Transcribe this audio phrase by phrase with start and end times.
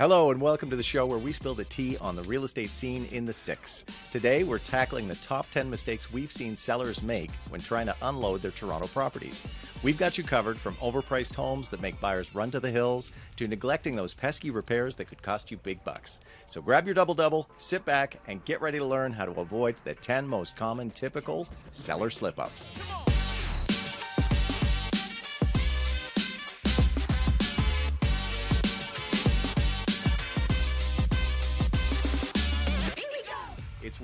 [0.00, 2.70] Hello, and welcome to the show where we spill the tea on the real estate
[2.70, 3.84] scene in the six.
[4.10, 8.40] Today, we're tackling the top 10 mistakes we've seen sellers make when trying to unload
[8.40, 9.46] their Toronto properties.
[9.82, 13.46] We've got you covered from overpriced homes that make buyers run to the hills to
[13.46, 16.18] neglecting those pesky repairs that could cost you big bucks.
[16.46, 19.76] So grab your double double, sit back, and get ready to learn how to avoid
[19.84, 22.72] the 10 most common typical seller slip ups.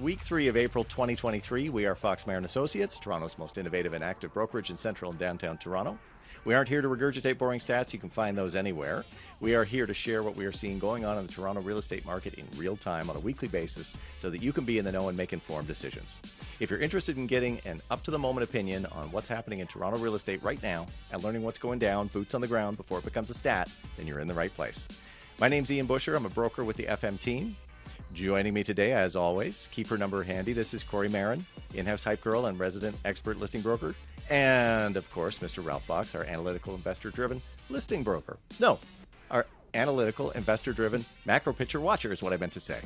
[0.07, 1.69] Week three of April 2023.
[1.69, 5.59] We are Fox Marin Associates, Toronto's most innovative and active brokerage in central and downtown
[5.59, 5.99] Toronto.
[6.45, 7.93] We aren't here to regurgitate boring stats.
[7.93, 9.05] You can find those anywhere.
[9.41, 11.79] We are here to share what we are seeing going on in the Toronto real
[11.79, 14.85] estate market in real time on a weekly basis so that you can be in
[14.85, 16.19] the know and make informed decisions.
[16.61, 19.67] If you're interested in getting an up to the moment opinion on what's happening in
[19.67, 23.01] Toronto real estate right now and learning what's going down, boots on the ground before
[23.01, 24.87] it becomes a stat, then you're in the right place.
[25.41, 26.15] My name's Ian Busher.
[26.15, 27.57] I'm a broker with the FM team.
[28.13, 30.53] Joining me today, as always, keep her number handy.
[30.53, 33.95] This is Corey Marin, in-house hype girl and resident expert listing broker,
[34.31, 35.65] and of course, Mr.
[35.65, 38.39] Ralph Fox, our analytical investor-driven listing broker.
[38.59, 38.79] No,
[39.31, 42.79] our analytical investor-driven macro picture watcher is what I meant to say.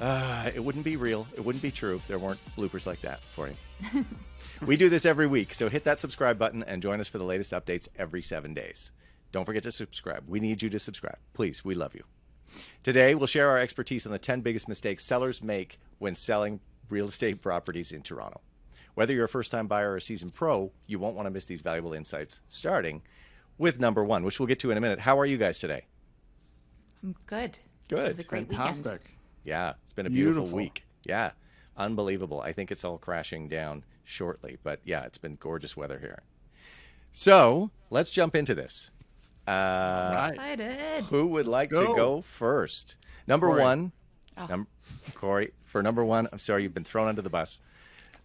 [0.00, 1.26] Uh, it wouldn't be real.
[1.34, 4.04] It wouldn't be true if there weren't bloopers like that for you.
[4.66, 7.24] we do this every week, so hit that subscribe button and join us for the
[7.24, 8.90] latest updates every seven days.
[9.30, 10.24] Don't forget to subscribe.
[10.28, 11.18] We need you to subscribe.
[11.32, 12.04] Please, we love you.
[12.82, 17.06] Today, we'll share our expertise on the 10 biggest mistakes sellers make when selling real
[17.06, 18.40] estate properties in Toronto.
[18.94, 21.44] Whether you're a first time buyer or a seasoned pro, you won't want to miss
[21.46, 23.02] these valuable insights, starting
[23.56, 24.98] with number one, which we'll get to in a minute.
[24.98, 25.86] How are you guys today?
[27.02, 27.58] I'm good.
[27.88, 28.04] Good.
[28.04, 28.92] It was a great Fantastic.
[28.92, 29.08] weekend.
[29.44, 30.56] Yeah, it's been a beautiful, Beautiful.
[30.58, 30.84] week.
[31.04, 31.32] Yeah,
[31.76, 32.40] unbelievable.
[32.40, 36.22] I think it's all crashing down shortly, but yeah, it's been gorgeous weather here.
[37.12, 38.90] So let's jump into this.
[39.46, 39.50] Uh,
[40.14, 40.30] Right.
[40.32, 41.04] Excited.
[41.04, 41.94] Who would like to go.
[41.96, 42.96] go first?
[43.26, 43.60] Number Corey.
[43.62, 43.92] one,
[44.36, 44.46] Oh.
[44.46, 44.66] num-
[45.14, 45.52] Corey.
[45.64, 47.60] For number one, I'm sorry you've been thrown under the bus.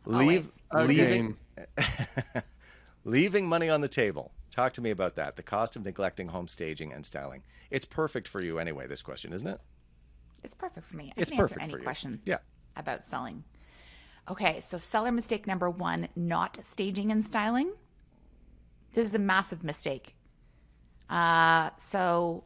[0.06, 0.88] Leave, Always.
[0.90, 1.38] leaving,
[3.04, 4.32] leaving money on the table.
[4.52, 5.36] Talk to me about that.
[5.36, 7.44] The cost of neglecting home staging and styling.
[7.70, 8.88] It's perfect for you anyway.
[8.88, 9.60] This question, isn't it?
[10.44, 11.14] It's perfect for me.
[11.18, 11.84] I It's can answer perfect any for you.
[11.84, 12.38] question Yeah.
[12.76, 13.44] about selling.
[14.30, 17.74] Okay, so seller mistake number one not staging and styling.
[18.94, 20.16] This is a massive mistake.
[21.10, 22.44] Uh, so,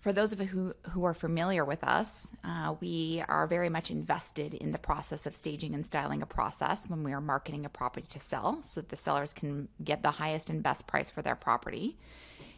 [0.00, 3.88] for those of you who, who are familiar with us, uh, we are very much
[3.88, 7.68] invested in the process of staging and styling a process when we are marketing a
[7.68, 11.22] property to sell so that the sellers can get the highest and best price for
[11.22, 11.96] their property.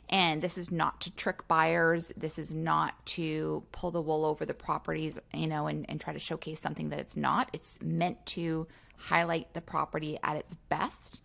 [0.09, 2.13] And this is not to trick buyers.
[2.17, 6.13] This is not to pull the wool over the properties, you know, and, and try
[6.13, 7.51] to showcase something that it's not.
[7.53, 8.67] It's meant to
[8.97, 11.23] highlight the property at its best.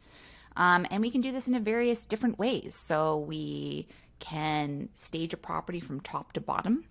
[0.59, 2.75] Um, and we can do this in various different ways.
[2.75, 3.87] So we
[4.19, 6.83] can stage a property from top to bottom.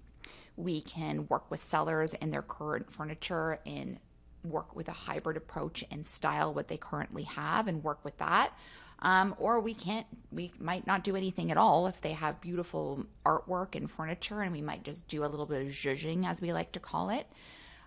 [0.57, 3.99] We can work with sellers and their current furniture and
[4.43, 8.53] work with a hybrid approach and style what they currently have and work with that.
[9.01, 13.05] Um, or we can't, we might not do anything at all if they have beautiful
[13.25, 16.53] artwork and furniture, and we might just do a little bit of zhuzhing, as we
[16.53, 17.29] like to call it.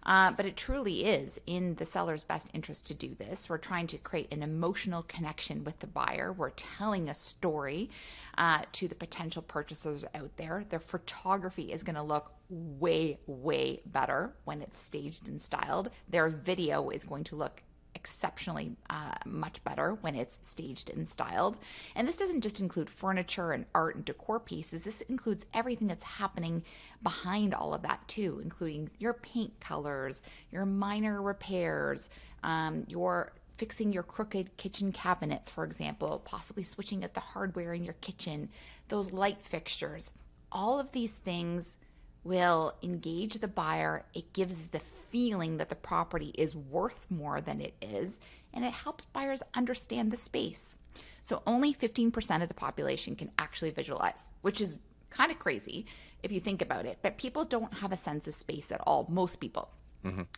[0.03, 3.49] Uh, but it truly is in the seller's best interest to do this.
[3.49, 6.33] We're trying to create an emotional connection with the buyer.
[6.33, 7.89] We're telling a story
[8.37, 10.63] uh, to the potential purchasers out there.
[10.69, 15.89] Their photography is going to look way, way better when it's staged and styled.
[16.09, 17.63] Their video is going to look
[18.01, 21.59] exceptionally uh, much better when it's staged and styled.
[21.95, 26.03] And this doesn't just include furniture and art and decor pieces, this includes everything that's
[26.03, 26.63] happening
[27.03, 32.09] behind all of that, too, including your paint colors, your minor repairs,
[32.43, 37.83] um, your fixing your crooked kitchen cabinets, for example, possibly switching out the hardware in
[37.83, 38.49] your kitchen,
[38.87, 40.09] those light fixtures.
[40.51, 41.77] All of these things
[42.23, 44.05] will engage the buyer.
[44.13, 48.19] It gives the feeling that the property is worth more than it is,
[48.53, 50.77] and it helps buyers understand the space.
[51.23, 55.85] So, only 15% of the population can actually visualize, which is kind of crazy
[56.23, 56.99] if you think about it.
[57.01, 59.69] But people don't have a sense of space at all, most people.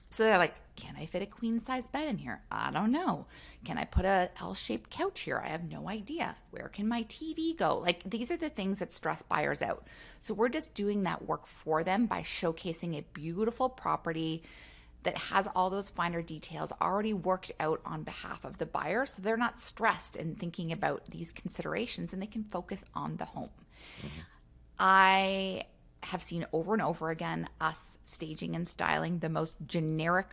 [0.10, 2.42] So they're like, can I fit a queen size bed in here?
[2.52, 3.28] I don't know.
[3.64, 5.42] Can I put a L shaped couch here?
[5.44, 6.36] I have no idea.
[6.52, 7.78] Where can my TV go?
[7.78, 9.88] Like, these are the things that stress buyers out.
[10.22, 14.44] So we're just doing that work for them by showcasing a beautiful property
[15.04, 19.06] that has all those finer details already worked out on behalf of the buyer.
[19.06, 23.26] So they're not stressed in thinking about these considerations and they can focus on the
[23.26, 23.50] home.
[24.00, 24.22] Mm-hmm.
[24.80, 25.64] I
[26.04, 30.28] have seen over and over again us staging and styling the most generic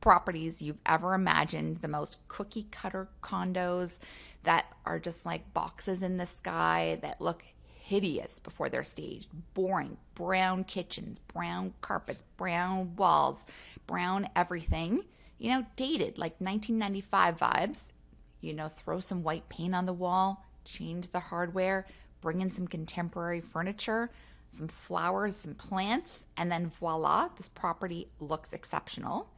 [0.00, 4.00] properties you've ever imagined, the most cookie cutter condos
[4.42, 7.42] that are just like boxes in the sky that look
[7.84, 9.28] hideous before they're staged.
[9.54, 13.44] Boring, brown kitchens, brown carpets, brown walls,
[13.86, 15.04] brown everything.
[15.38, 17.92] You know, dated like 1995 vibes.
[18.40, 21.86] You know, throw some white paint on the wall, change the hardware,
[22.20, 24.10] bring in some contemporary furniture,
[24.54, 29.30] some flowers, some plants, and then voila, this property looks exceptional.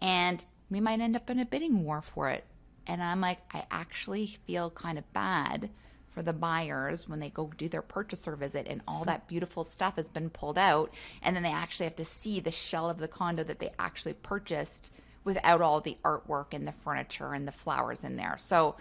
[0.00, 2.44] And we might end up in a bidding war for it.
[2.86, 5.70] And I'm like, I actually feel kind of bad
[6.10, 9.96] for the buyers when they go do their purchaser visit and all that beautiful stuff
[9.96, 10.92] has been pulled out.
[11.22, 14.14] And then they actually have to see the shell of the condo that they actually
[14.14, 14.92] purchased
[15.24, 18.36] without all the artwork and the furniture and the flowers in there.
[18.38, 18.76] So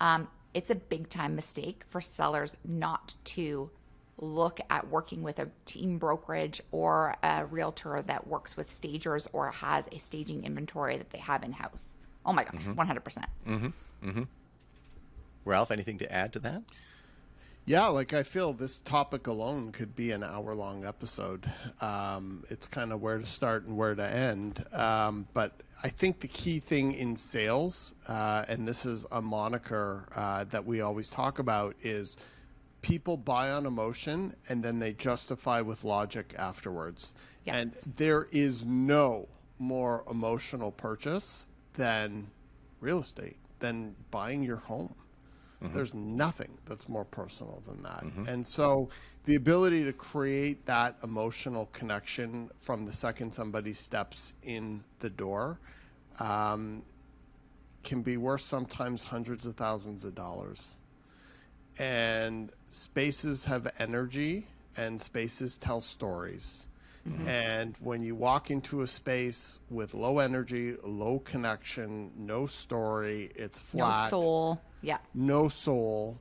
[0.00, 3.70] um, it's a big time mistake for sellers not to
[4.22, 9.50] look at working with a team brokerage or a realtor that works with stagers or
[9.50, 11.96] has a staging inventory that they have in house.
[12.24, 13.24] Oh my gosh, 100%.
[15.44, 16.62] Ralph, anything to add to that?
[17.64, 21.50] Yeah, like I feel this topic alone could be an hour long episode.
[21.80, 24.64] Um, it's kind of where to start and where to end.
[24.72, 25.52] Um, but
[25.82, 30.64] I think the key thing in sales, uh, and this is a moniker uh, that
[30.64, 32.16] we always talk about, is
[32.82, 37.14] people buy on emotion and then they justify with logic afterwards.
[37.44, 37.84] Yes.
[37.84, 42.28] And there is no more emotional purchase than
[42.80, 44.94] real estate, than buying your home.
[45.72, 48.02] There's nothing that's more personal than that.
[48.26, 48.88] And so
[49.26, 55.60] the ability to create that emotional connection from the second somebody steps in the door
[56.18, 56.82] um,
[57.84, 60.78] can be worth sometimes hundreds of thousands of dollars.
[61.78, 64.46] And spaces have energy,
[64.76, 66.66] and spaces tell stories.
[67.08, 67.28] Mm-hmm.
[67.28, 73.58] And when you walk into a space with low energy, low connection, no story, it's
[73.58, 74.04] flat.
[74.04, 74.62] No soul.
[74.82, 74.98] Yeah.
[75.14, 76.18] no soul,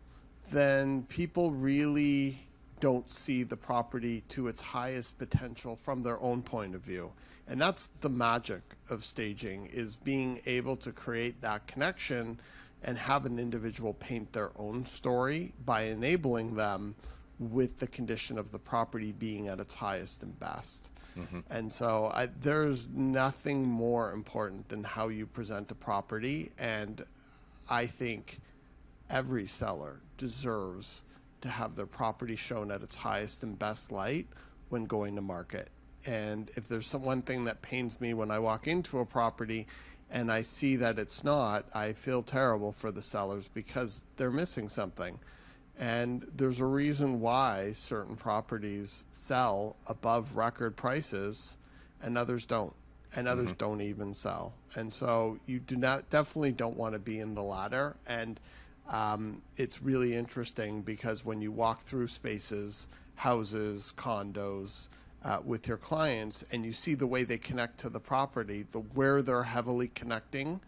[0.52, 2.40] then people really
[2.80, 7.12] don't see the property to its highest potential from their own point of view.
[7.48, 12.40] And that's the magic of staging is being able to create that connection
[12.84, 16.96] and have an individual paint their own story by enabling them
[17.40, 20.90] with the condition of the property being at its highest and best.
[21.18, 21.40] Mm-hmm.
[21.50, 26.52] And so I, there's nothing more important than how you present a property.
[26.58, 27.04] And
[27.70, 28.40] I think
[29.10, 31.02] every seller deserves
[31.42, 34.28] to have their property shown at its highest and best light
[34.70, 35.70] when going to market.
[36.06, 39.68] And if there's some one thing that pains me when I walk into a property
[40.12, 44.68] and I see that it's not, I feel terrible for the sellers because they're missing
[44.68, 45.18] something.
[45.80, 51.56] And there's a reason why certain properties sell above record prices
[52.04, 52.74] and others don't.
[53.14, 54.54] And others don't even sell.
[54.76, 57.98] And so you do not definitely don't want to be in the latter.
[58.08, 58.40] And
[58.90, 64.88] um, it's really interesting because when you walk through spaces, houses, condos,
[65.24, 68.80] uh, with your clients, and you see the way they connect to the property, the
[68.80, 70.60] where they're heavily connecting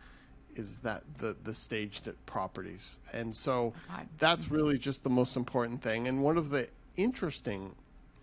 [0.55, 4.07] is that the the staged properties, and so God.
[4.19, 6.07] that's really just the most important thing.
[6.07, 6.67] And one of the
[6.97, 7.73] interesting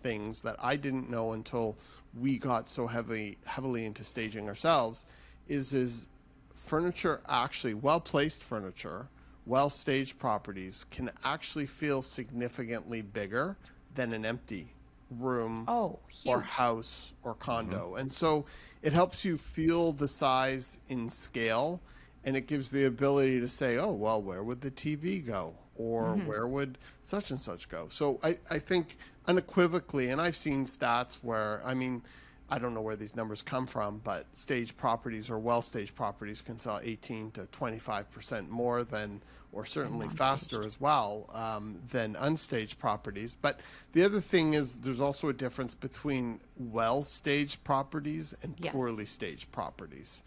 [0.01, 1.75] things that I didn't know until
[2.19, 5.05] we got so heavily heavily into staging ourselves
[5.47, 6.07] is is
[6.53, 9.07] furniture actually well placed furniture,
[9.45, 13.57] well staged properties can actually feel significantly bigger
[13.95, 14.73] than an empty
[15.19, 17.89] room Oh, or house or condo.
[17.89, 17.99] Mm-hmm.
[17.99, 18.45] And so
[18.81, 21.81] it helps you feel the size in scale
[22.23, 25.53] and it gives the ability to say, oh, well, where would the TV go?
[25.75, 26.27] Or mm-hmm.
[26.27, 27.87] where would such and such go?
[27.89, 28.97] So I, I think
[29.27, 32.03] unequivocally, and I've seen stats where, I mean,
[32.51, 36.41] I don't know where these numbers come from, but staged properties or well staged properties
[36.41, 39.21] can sell 18 to 25% more than,
[39.53, 43.35] or certainly faster as well, um, than unstaged properties.
[43.41, 43.61] But
[43.93, 48.73] the other thing is there's also a difference between well staged properties and Yes.
[48.73, 50.21] poorly staged properties.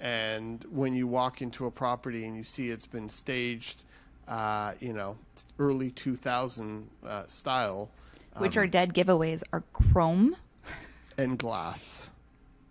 [0.00, 3.84] And when you walk into a property and you see it's been staged,
[4.26, 5.16] uh, you know,
[5.60, 7.88] early 2000 uh, style
[8.38, 10.36] Which are dead giveaways are chrome
[11.18, 12.10] and glass.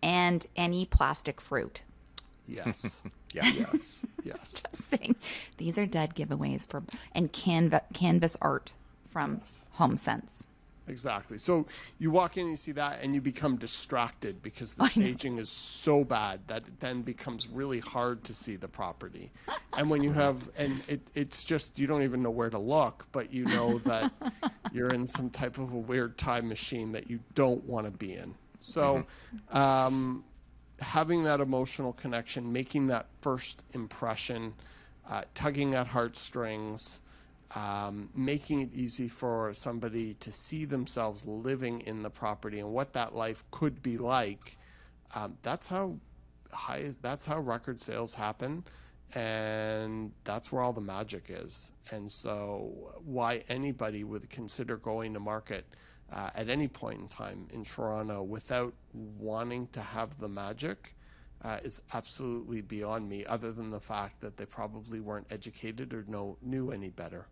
[0.02, 1.84] and any plastic fruit.
[2.48, 3.02] Yes.
[3.34, 3.44] Yeah.
[3.46, 4.06] yes.
[4.24, 4.62] Yes.
[4.72, 5.16] Just saying
[5.58, 6.82] these are dead giveaways for
[7.14, 8.72] and canva, canvas art
[9.10, 9.42] from
[9.74, 10.47] Home Sense.
[10.88, 11.38] Exactly.
[11.38, 11.66] So
[12.00, 14.90] you walk in and you see that, and you become distracted because the I know.
[14.90, 19.32] staging is so bad that it then becomes really hard to see the property.
[19.76, 23.06] And when you have, and it, it's just, you don't even know where to look,
[23.12, 24.12] but you know that
[24.72, 28.16] you're in some type of a weird time machine that you don't want to be
[28.16, 28.34] in.
[28.60, 29.06] So,
[29.52, 30.24] um,
[30.80, 34.54] having that emotional connection, making that first impression,
[35.10, 37.02] uh, tugging at heartstrings,
[37.56, 42.94] um, making it easy for somebody to see themselves living in the property and what
[42.94, 44.58] that life could be like.
[45.16, 45.98] Um, that's how
[46.52, 46.94] high.
[47.02, 48.64] That's how record sales happen,
[49.16, 51.72] and that's where all the magic is.
[51.92, 55.66] And so, why anybody would consider going to market
[56.12, 60.96] uh, at any point in time in Toronto without wanting to have the magic
[61.44, 63.26] uh, is absolutely beyond me.
[63.26, 67.28] Other than the fact that they probably weren't educated or know knew any better.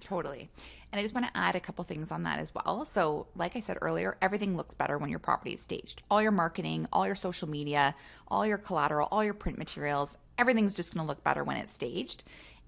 [0.00, 0.50] Totally.
[0.92, 2.84] And I just want to add a couple things on that as well.
[2.84, 6.02] So, like I said earlier, everything looks better when your property is staged.
[6.10, 7.94] All your marketing, all your social media,
[8.26, 11.72] all your collateral, all your print materials, everything's just going to look better when it's
[11.72, 12.24] staged.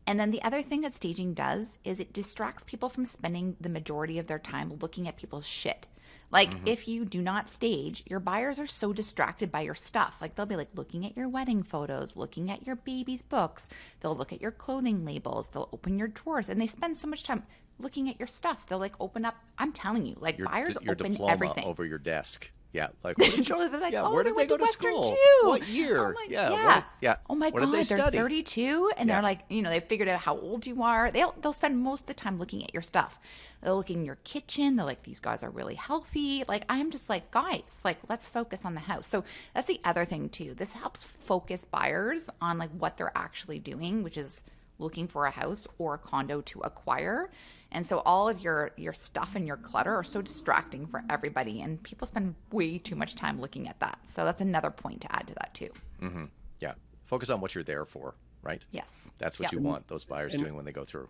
[0.06, 3.68] And then the other thing that staging does is it distracts people from spending the
[3.68, 5.86] majority of their time looking at people's shit.
[6.32, 6.66] Like Mm-hmm.
[6.66, 10.16] if you do not stage, your buyers are so distracted by your stuff.
[10.20, 13.68] Like they'll be like looking at your wedding photos, looking at your baby's books.
[14.00, 15.48] They'll look at your clothing labels.
[15.48, 17.44] They'll open your drawers, and they spend so much time
[17.78, 18.66] looking at your stuff.
[18.66, 19.36] They'll like open up.
[19.58, 21.64] I'm telling you, like Your, buyers your open everything.
[21.64, 22.50] over your desk.
[22.72, 24.92] Yeah, like where did they're like, yeah, oh, where did went they go to Western
[24.92, 25.10] school?
[25.10, 25.48] too.
[25.48, 25.98] What year?
[25.98, 26.66] Oh my, yeah, yeah.
[26.66, 27.16] what- yeah.
[27.28, 29.14] Oh my what god, they they're 32 and Yeah.
[29.16, 31.10] they're like, you know, they figured out how old you are.
[31.10, 33.20] They'll they'll spend most of the time looking at your stuff.
[33.62, 34.76] They'll look in your kitchen.
[34.76, 36.44] They're like, these guys are really healthy.
[36.48, 39.06] Like I'm just like, guys, like let's focus on the house.
[39.06, 39.22] So
[39.54, 40.54] that's the other thing too.
[40.54, 44.42] This helps focus buyers on like what they're actually doing, which is
[44.78, 47.30] looking for a house or a condo to acquire.
[47.72, 51.60] And so all of your your stuff and your clutter are so distracting for everybody
[51.62, 53.98] and people spend way too much time looking at that.
[54.04, 55.70] So that's another point to add to that too.
[56.02, 56.24] Mm-hmm.
[56.60, 56.74] Yeah,
[57.06, 58.64] focus on what you're there for, right?
[58.70, 59.10] Yes.
[59.18, 59.58] That's what Yeah.
[59.58, 61.08] you want those buyers doing when they go through.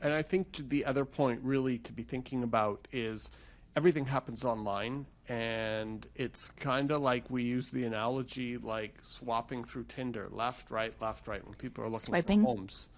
[0.00, 3.30] And I think the other point, really, to be thinking about is
[3.76, 9.84] everything happens online, and it's kind of like we use the analogy like swapping through
[9.84, 12.42] Tinder, left, right, left, right, when people are looking Swiping.
[12.42, 12.88] for homes.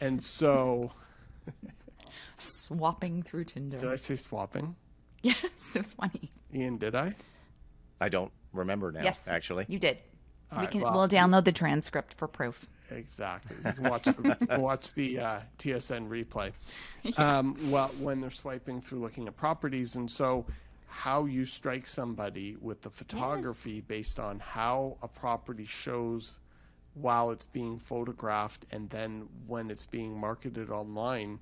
[0.00, 0.92] And so,
[2.36, 3.78] Swapping through Tinder.
[3.78, 4.76] did I say swapping?
[5.22, 5.36] Yes,
[5.74, 6.30] it was funny.
[6.54, 7.14] Ian, did I?
[8.00, 9.02] I don't remember now.
[9.02, 9.98] Yes, actually, you did.
[10.50, 12.66] we right, can well- we'll download the transcript for proof.
[12.90, 13.56] Exactly.
[13.64, 16.52] You can watch the, watch the uh, TSN replay.
[17.18, 20.44] Um, well, when they're swiping through looking at properties, and so
[20.86, 26.38] how you strike somebody with the photography based on how a property shows
[26.94, 31.40] while it's being photographed, and then when it's being marketed online.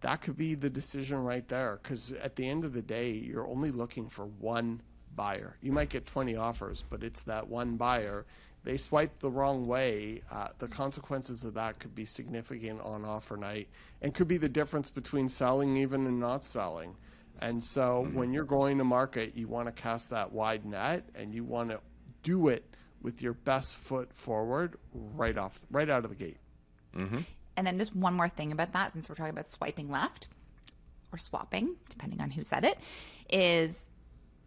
[0.00, 3.46] That could be the decision right there, because at the end of the day, you're
[3.46, 4.80] only looking for one
[5.14, 5.56] buyer.
[5.60, 8.24] You might get 20 offers, but it's that one buyer.
[8.64, 10.22] They swipe the wrong way.
[10.30, 13.68] Uh, the consequences of that could be significant on offer night
[14.02, 16.94] and could be the difference between selling even and not selling.
[17.40, 21.34] And so when you're going to market, you want to cast that wide net and
[21.34, 21.80] you want to
[22.22, 22.64] do it
[23.02, 26.36] with your best foot forward right off right out of the gate.
[27.56, 30.28] And then just one more thing about that, since we're talking about swiping left
[31.12, 32.78] or swapping, depending on who said it,
[33.28, 33.86] is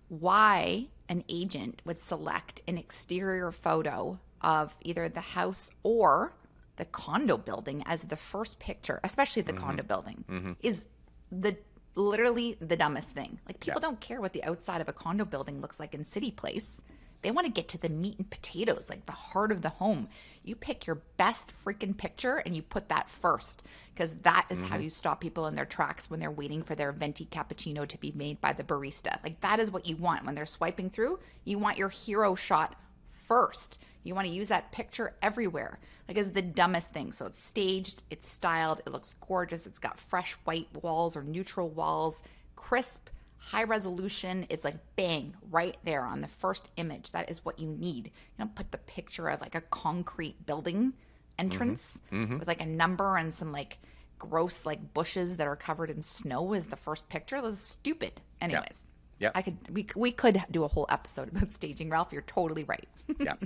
[0.09, 6.33] why an agent would select an exterior photo of either the house or
[6.77, 9.63] the condo building as the first picture, especially the mm-hmm.
[9.63, 10.51] condo building, mm-hmm.
[10.61, 10.85] is
[11.31, 11.55] the
[11.95, 13.39] literally the dumbest thing.
[13.47, 16.31] Like people don't care what the outside of a condo building looks like in City
[16.31, 16.81] Place.
[17.23, 20.09] They want to get to the meat and potatoes, like the heart of the home.
[20.43, 23.63] You pick your best freaking picture and you put that first
[23.95, 24.83] because that is how mm-hmm.
[24.83, 28.11] you stop people in their tracks when they're waiting for their venti cappuccino to be
[28.13, 29.23] made by the barista.
[29.23, 31.19] Like that is what you want when they're swiping through.
[31.45, 32.75] You want your hero shot
[33.11, 33.77] first.
[34.03, 35.79] You want to use that picture everywhere.
[36.07, 37.13] Like it's the dumbest thing.
[37.13, 39.65] So it's staged, it's styled, it looks gorgeous.
[39.65, 42.21] It's got fresh white walls or neutral walls,
[42.57, 43.09] crisp,
[43.43, 44.45] high resolution.
[44.49, 47.11] It's like bang right there on the first image.
[47.11, 48.07] That is what you need.
[48.07, 50.93] You don't put the picture of like a concrete building
[51.39, 52.23] entrance mm-hmm.
[52.23, 52.39] Mm-hmm.
[52.39, 53.79] with like a number and some like
[54.19, 57.41] gross like bushes that are covered in snow as the first picture.
[57.41, 58.21] That's stupid.
[58.41, 58.85] Anyways.
[59.19, 59.31] Yeah.
[59.35, 62.11] I could we we could do a whole episode about staging, Ralph.
[62.11, 62.87] You're totally right.
[63.19, 63.35] yeah.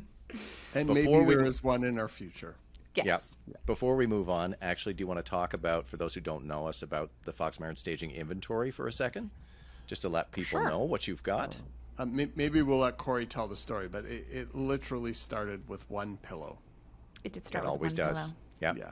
[0.75, 2.55] And Before maybe we- there is one in our future.
[2.95, 3.37] yes.
[3.47, 3.55] Yeah.
[3.65, 6.45] Before we move on, actually, do you want to talk about, for those who don't
[6.45, 9.29] know us, about the Fox Marin staging inventory for a second?
[9.87, 10.69] Just to let people Sure.
[10.69, 11.55] know what you've got.
[11.97, 16.17] Uh, maybe we'll let Corey tell the story, but it, it literally started with one
[16.17, 16.59] pillow.
[17.23, 17.85] It did start with one pillow.
[17.87, 18.31] It with always one does.
[18.59, 18.75] pillow.
[18.77, 18.85] Yeah.
[18.85, 18.91] Yeah.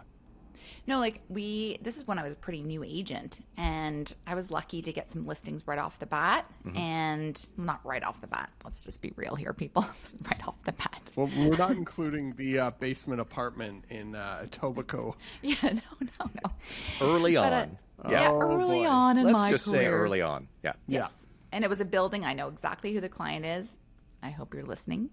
[0.87, 4.49] No, like we this is when I was a pretty new agent and I was
[4.51, 6.77] lucky to get some listings right off the bat Mm-hmm.
[6.77, 8.49] and not right off the bat.
[8.63, 9.83] Let's just be real here, people.
[10.23, 11.11] right off the bat.
[11.15, 15.15] Well, we're not including the uh, basement apartment in uh, Etobicoke.
[15.43, 16.51] Yeah, no, no, no.
[17.01, 17.69] Early But, uh, on.
[17.69, 17.75] yeah,
[18.09, 18.29] yeah.
[18.31, 18.87] Oh, early boy.
[18.87, 19.33] on in my life.
[19.35, 19.81] Let's my just career.
[19.81, 20.47] say early on.
[20.63, 20.73] Yeah.
[20.87, 20.99] Yeah.
[21.01, 21.25] Yes.
[21.51, 22.25] And it was a building.
[22.25, 23.77] I know exactly who the client is.
[24.23, 25.09] I hope you're listening.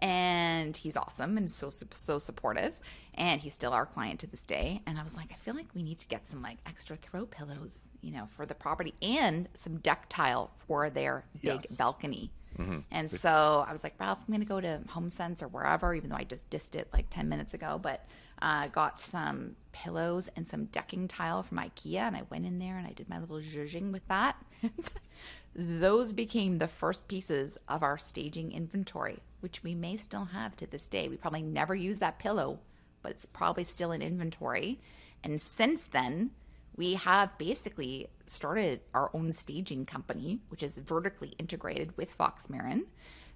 [0.00, 2.72] And he's awesome and so so supportive.
[3.14, 4.80] And he's still our client to this day.
[4.86, 7.26] And I was like, I feel like we need to get some like extra throw
[7.26, 11.66] pillows, you know, for the property and some deck tile for their big Yes.
[11.72, 12.30] balcony.
[12.90, 16.10] And so I was like, Ralph, I'm going to go to HomeSense or wherever, even
[16.10, 17.78] though I just dissed it like 10 minutes ago.
[17.80, 18.04] But
[18.42, 22.00] uh, got some pillows and some decking tile from IKEA.
[22.00, 24.36] And I went in there and I did my little zhuzhing with that.
[25.54, 30.66] Those became the first pieces of our staging inventory, which we may still have to
[30.66, 31.08] this day.
[31.08, 32.60] We probably never use that pillow,
[33.02, 34.80] but it's probably still in inventory.
[35.22, 36.30] And since then,
[36.76, 42.86] we have basically started our own staging company, which is vertically integrated with Fox Marin.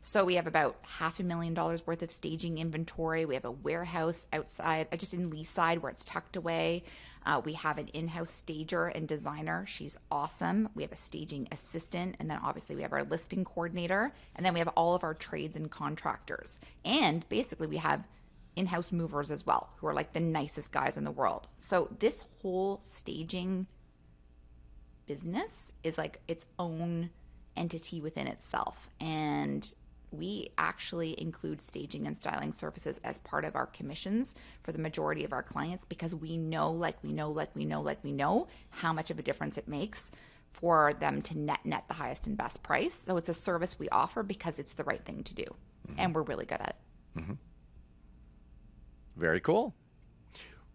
[0.04, 3.24] So we have about half a million dollars worth of staging inventory.
[3.24, 6.82] We have a warehouse outside, uh, just in Leaside, where it's tucked away.
[7.24, 9.64] Uh, we have an in-house stager and designer.
[9.64, 10.68] She's awesome.
[10.74, 14.54] We have a staging assistant, and then obviously we have our listing coordinator, and then
[14.54, 16.58] we have all of our trades and contractors.
[16.84, 18.04] And basically, we have
[18.56, 22.22] in-house movers as well who are like the nicest guys in the world so this
[22.42, 23.66] whole staging
[25.06, 27.08] business is like its own
[27.56, 29.72] entity within itself and
[30.12, 35.24] we actually include staging and styling services as part of our commissions for the majority
[35.24, 38.46] of our clients because we know like we know like we know like we know
[38.70, 40.10] how much of a difference it makes
[40.52, 42.94] for them to net net the highest and best price.
[42.94, 45.44] So it's a service we offer because it's the right thing to do.
[45.44, 45.94] Mm-hmm.
[45.98, 47.20] And we're really good at it.
[47.20, 47.32] Mm-hmm.
[49.16, 49.74] Very cool.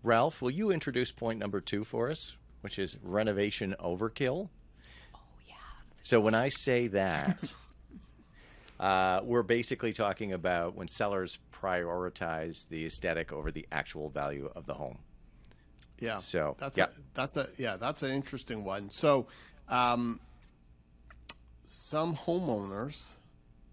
[0.04, 4.50] Ralph, will you introduce point number two for us, which is renovation overkill?
[5.16, 5.56] oh yeah.
[6.04, 7.54] So when I say that,
[8.80, 14.66] uh, we're basically talking about when sellers prioritize the aesthetic over the actual value of
[14.66, 15.00] the home.
[16.00, 16.18] Yeah.
[16.18, 16.86] So, that's yeah.
[16.86, 18.90] a, that's a yeah that's an interesting one.
[18.90, 19.28] So,
[19.68, 20.20] um,
[21.66, 23.14] some homeowners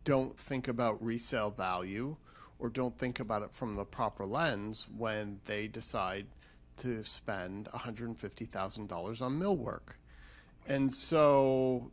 [0.04, 2.16] don't think about resale value
[2.58, 6.26] or don't think about it from the proper lens when they decide
[6.76, 9.96] to spend $150,000 on millwork.
[10.66, 11.90] And so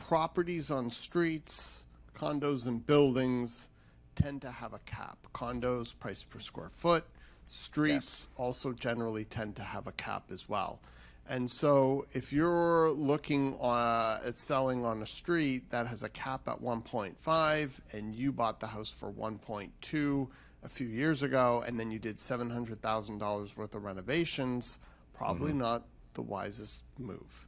[0.00, 1.84] properties on streets,
[2.16, 3.68] condos and buildings
[4.16, 5.18] tend to have a cap.
[5.32, 7.04] Condos price per square foot,
[7.46, 10.80] streets also generally tend to have a cap as well.
[11.28, 16.48] And so if you're looking uh, at selling on a street that has a cap
[16.48, 20.28] at 1.5 and you bought the house for 1.2
[20.64, 24.78] a few years ago and then you did $700,000 worth of renovations,
[25.14, 25.84] probably not
[26.14, 27.46] the wisest move.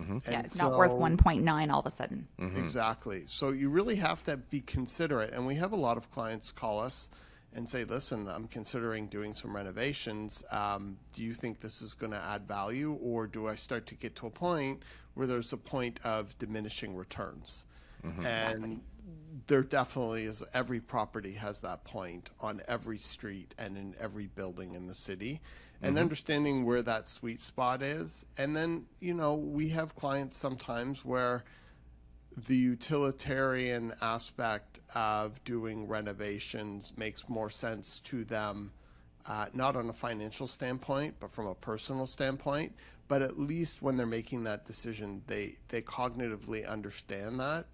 [0.00, 0.18] Mm-hmm.
[0.24, 2.62] yeah And it's not worth 1.9 all of a sudden mm-hmm.
[2.62, 3.24] Exactly.
[3.26, 5.32] So you really have to be considerate.
[5.32, 7.08] And we have a lot of clients call us
[7.54, 10.42] and say, listen, I'm considering doing some renovations.
[10.50, 12.98] Um, do you think this is going to add value?
[13.02, 14.82] Or do I start to get to a point
[15.14, 17.64] where there's a point of diminishing returns?
[18.04, 18.26] Mm-hmm.
[18.26, 18.80] And
[19.46, 24.74] there definitely is, every property has that point on every street and in every building
[24.74, 25.40] in the city.
[25.82, 28.24] And understanding where that sweet spot is.
[28.38, 31.44] And then, you know, we have clients sometimes where
[32.46, 38.72] the utilitarian aspect of doing renovations makes more sense to them,
[39.26, 42.74] uh, not on a financial standpoint, but from a personal standpoint.
[43.08, 47.66] But at least when they're making that decision, they, they cognitively understand that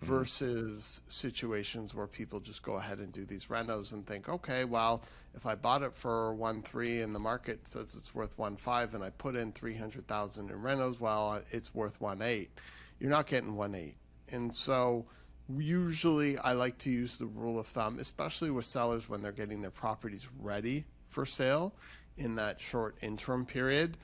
[0.00, 0.14] Mm-hmm.
[0.14, 5.02] versus situations where people just go ahead and do these renos and think, okay, well,
[5.34, 8.94] if I bought it for one three and the market says it's worth one five
[8.94, 12.50] and I put in 300,000 in renos, well, it's worth one eight.
[13.00, 13.96] You're not getting one eight.
[14.32, 15.06] And so
[15.56, 19.62] usually I like to use the rule of thumb, especially with sellers when they're getting
[19.62, 21.74] their properties ready for sale
[22.18, 23.96] in that short interim period.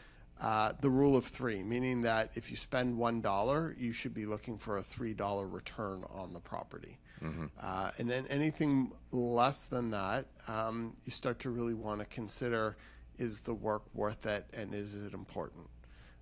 [0.43, 4.27] Uh, the rule of three, meaning that if you spend one dollar, you should be
[4.27, 6.99] looking for a three dollar return on the property.
[7.61, 12.77] Uh, and then anything less than that, um, you start to really want to consider:
[13.19, 15.69] is the work worth it, and is it important?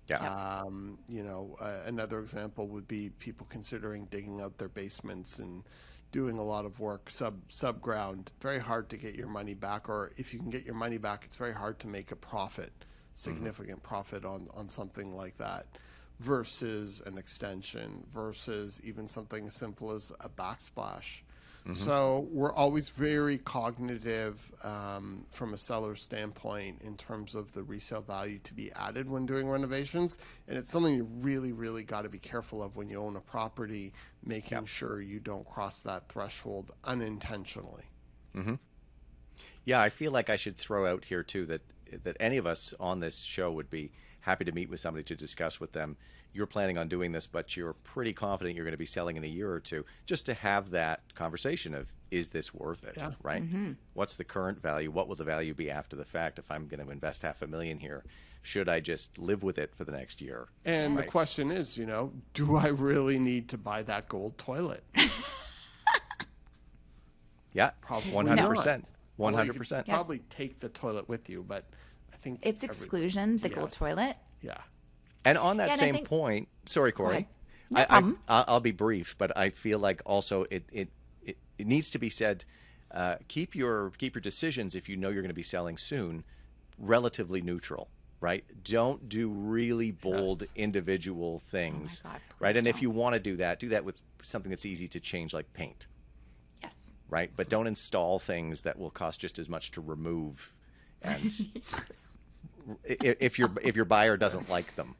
[0.07, 0.17] Yeah.
[0.17, 5.63] Um, you know, uh, another example would be people considering digging out their basements and
[6.11, 8.27] doing a lot of work sub subground.
[8.41, 11.23] Very hard to get your money back, or if you can get your money back,
[11.25, 12.73] it's very hard to make a profit,
[13.15, 13.29] Mm-hmm.
[13.29, 15.65] significant profit on on something like that,
[16.19, 21.21] versus an extension, versus even something as simple as a backsplash.
[21.67, 21.75] Mm-hmm.
[21.75, 28.01] So we're always very cognitive um, from a seller's standpoint in terms of the resale
[28.01, 32.09] value to be added when doing renovations, and it's something you really, really got to
[32.09, 33.93] be careful of when you own a property,
[34.25, 37.83] making sure you don't cross that threshold unintentionally.
[38.35, 38.55] Mm-hmm.
[39.65, 41.61] Yeah, I feel like I should throw out here too that
[42.03, 45.15] that any of us on this show would be happy to meet with somebody to
[45.15, 45.97] discuss with them
[46.33, 49.23] you're planning on doing this, but you're pretty confident you're going to be selling in
[49.23, 53.11] a year or two, just to have that conversation of is this worth it, Yeah.
[53.21, 53.43] right?
[53.43, 53.71] Mm-hmm.
[53.93, 54.91] What's the current value?
[54.91, 57.47] What will the value be after the fact if I'm going to invest half a
[57.47, 58.03] million here?
[58.43, 60.47] Should I just live with it for the next year?
[60.65, 64.83] And the question is, you know, do I really need to buy that gold toilet?
[67.53, 68.49] Yeah, Probably one hundred not.
[68.55, 69.87] percent, one Well, you hundred could percent.
[69.87, 69.95] Yes.
[69.95, 71.65] Probably take the toilet with you, but
[72.13, 73.77] I think It's every- exclusion, the gold Yes.
[73.77, 74.17] toilet.
[74.41, 74.57] Yeah.
[75.25, 77.25] And on that Yeah, and I same think- point, sorry, Corey, ahead.
[77.69, 78.19] No I, I, problem.
[78.27, 80.89] I, I'll be brief, but I feel like also it it,
[81.23, 82.45] it, it needs to be said.
[82.89, 86.25] Uh, keep your keep your decisions if you know you're going to be selling soon,
[86.77, 88.43] relatively neutral, right?
[88.65, 92.57] Don't do really bold individual things, Oh God, right?
[92.57, 92.81] And if don't.
[92.81, 95.87] you want to do that, do that with something that's easy to change, like paint,
[95.87, 95.97] Yes.
[97.11, 97.29] Right?
[97.35, 100.51] But don't install things that will cost just as much to remove,
[101.03, 101.31] and
[102.89, 104.95] i- if your if your buyer doesn't like them,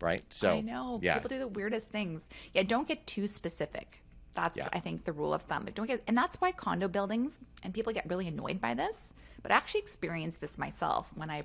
[0.00, 0.22] right?
[0.30, 1.00] So I know.
[1.02, 2.26] yeah, People do the weirdest things.
[2.54, 4.02] Yeah, don't get too specific.
[4.34, 4.68] That's Yeah.
[4.72, 5.64] I think the rule of thumb.
[5.64, 9.12] But don't get and that's why condo buildings and people get really annoyed by this.
[9.42, 11.44] But I actually experienced this myself when I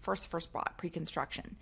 [0.00, 1.56] first first bought pre-construction.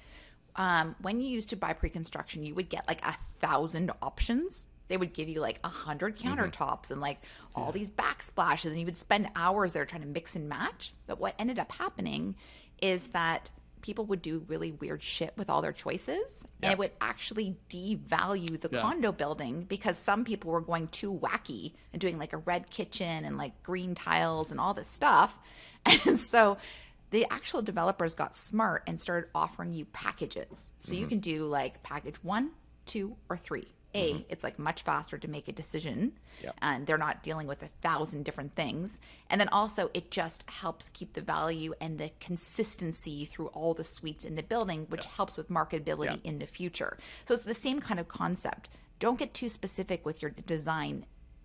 [0.56, 4.66] Um, when you used to buy pre-construction, you would get like a thousand options.
[4.88, 6.28] They would give you like a hundred Mm-hmm.
[6.38, 7.20] countertops and like
[7.54, 10.92] all these backsplashes, and you would spend hours there trying to mix and match.
[11.06, 12.36] But what ended up happening
[12.80, 13.50] is that
[13.82, 16.66] people would do really weird shit with all their choices Yeah.
[16.68, 18.80] and it would actually devalue the Yeah.
[18.80, 23.24] condo building because some people were going too wacky and doing like a red kitchen
[23.24, 25.36] and like green tiles and all this stuff
[26.06, 26.56] and so
[27.10, 31.00] the actual developers got smart and started offering you packages so Mm-hmm.
[31.02, 32.50] you can do like package one
[32.86, 34.22] two or three a mm-hmm.
[34.28, 36.52] it's like much faster to make a decision Yeah.
[36.62, 38.98] and they're not dealing with a thousand different things.
[39.30, 43.84] And then also it just helps keep the value and the consistency through all the
[43.84, 46.30] suites in the building which helps with marketability Yeah.
[46.30, 46.98] in the future.
[47.24, 48.68] So it's the same kind of concept.
[48.98, 51.04] Don't get too specific with your design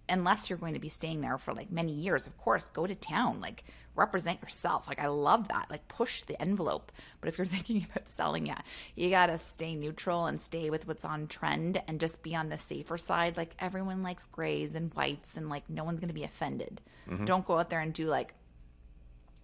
[0.10, 2.96] unless you're going to be staying there for like many years of course go to
[2.96, 3.64] town like
[3.96, 4.88] represent yourself.
[4.88, 5.68] Like i love that.
[5.70, 6.92] Like push the envelope.
[7.20, 8.60] But if you're thinking about selling it
[8.96, 12.58] you gotta stay neutral and stay with what's on trend and just be on the
[12.58, 13.38] safer side.
[13.38, 16.82] Like everyone likes grays and whites and like no one's gonna be offended.
[17.10, 17.26] Mm-hmm.
[17.26, 18.34] Don't go out there and do like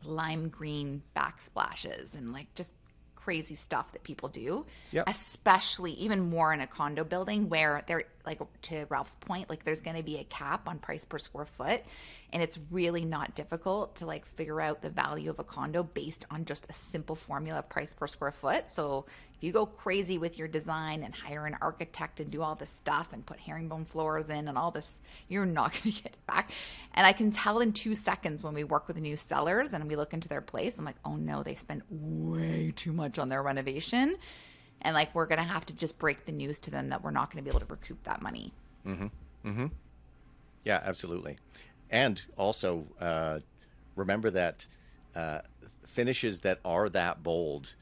[0.03, 2.71] lime green backsplashes and like just
[3.27, 4.65] crazy stuff that people do.
[4.91, 5.09] Yep.
[5.09, 9.81] Especially even more in a condo building where they're like to Ralph's point, like there's
[9.81, 11.83] gonna be a cap on price per square foot.
[12.31, 16.25] And it's really not difficult to like figure out the value of a condo based
[16.31, 18.71] on just a simple formula of price per square foot.
[18.71, 22.55] So if you go crazy with your design and hire an architect and do all
[22.55, 26.13] this stuff and put herringbone floors in and all this, you're not going to get
[26.13, 26.49] it back.
[26.95, 29.95] And I can tell in two seconds when we work with new sellers and we
[29.95, 33.43] look into their place, I'm like, oh no, they spent way too much on their
[33.43, 34.15] renovation.
[34.81, 37.11] And like, we're going to have to just break the news to them that we're
[37.11, 38.53] not going to be able to recoup that money.
[38.87, 39.49] Mm hmm.
[39.49, 39.65] Mm hmm.
[40.63, 41.37] Yeah, absolutely.
[41.91, 43.39] And also uh,
[43.95, 44.65] remember that
[45.15, 45.41] uh,
[45.85, 47.75] finishes that are that bold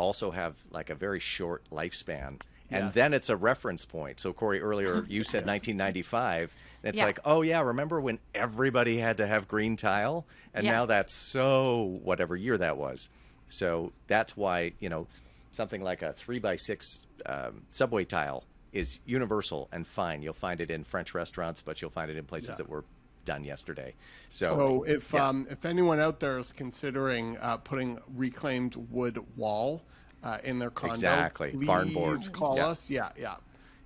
[0.00, 2.40] also have like a very short lifespan.
[2.72, 2.94] And Yes.
[2.94, 4.20] then it's a reference point.
[4.20, 6.54] So, Corey, earlier you said 1995.
[6.82, 7.04] And it's Yeah.
[7.06, 10.26] like, oh, yeah, remember when everybody had to have green tile?
[10.54, 13.08] And now that's so whatever year that was.
[13.48, 15.08] So that's why, you know,
[15.52, 20.22] something like a three by six um, subway tile is universal and fine.
[20.22, 22.54] You'll find it in French restaurants, but you'll find it in places Yeah.
[22.58, 22.84] that were
[23.24, 23.94] done yesterday.
[24.30, 25.26] So, So if yeah.
[25.28, 29.82] um, if anyone out there is considering uh, putting reclaimed wood wall
[30.22, 31.52] uh, in their condo, Exactly.
[31.52, 32.28] Barn boards.
[32.28, 32.66] call Yeah.
[32.68, 32.90] us.
[32.90, 33.36] Yeah, yeah,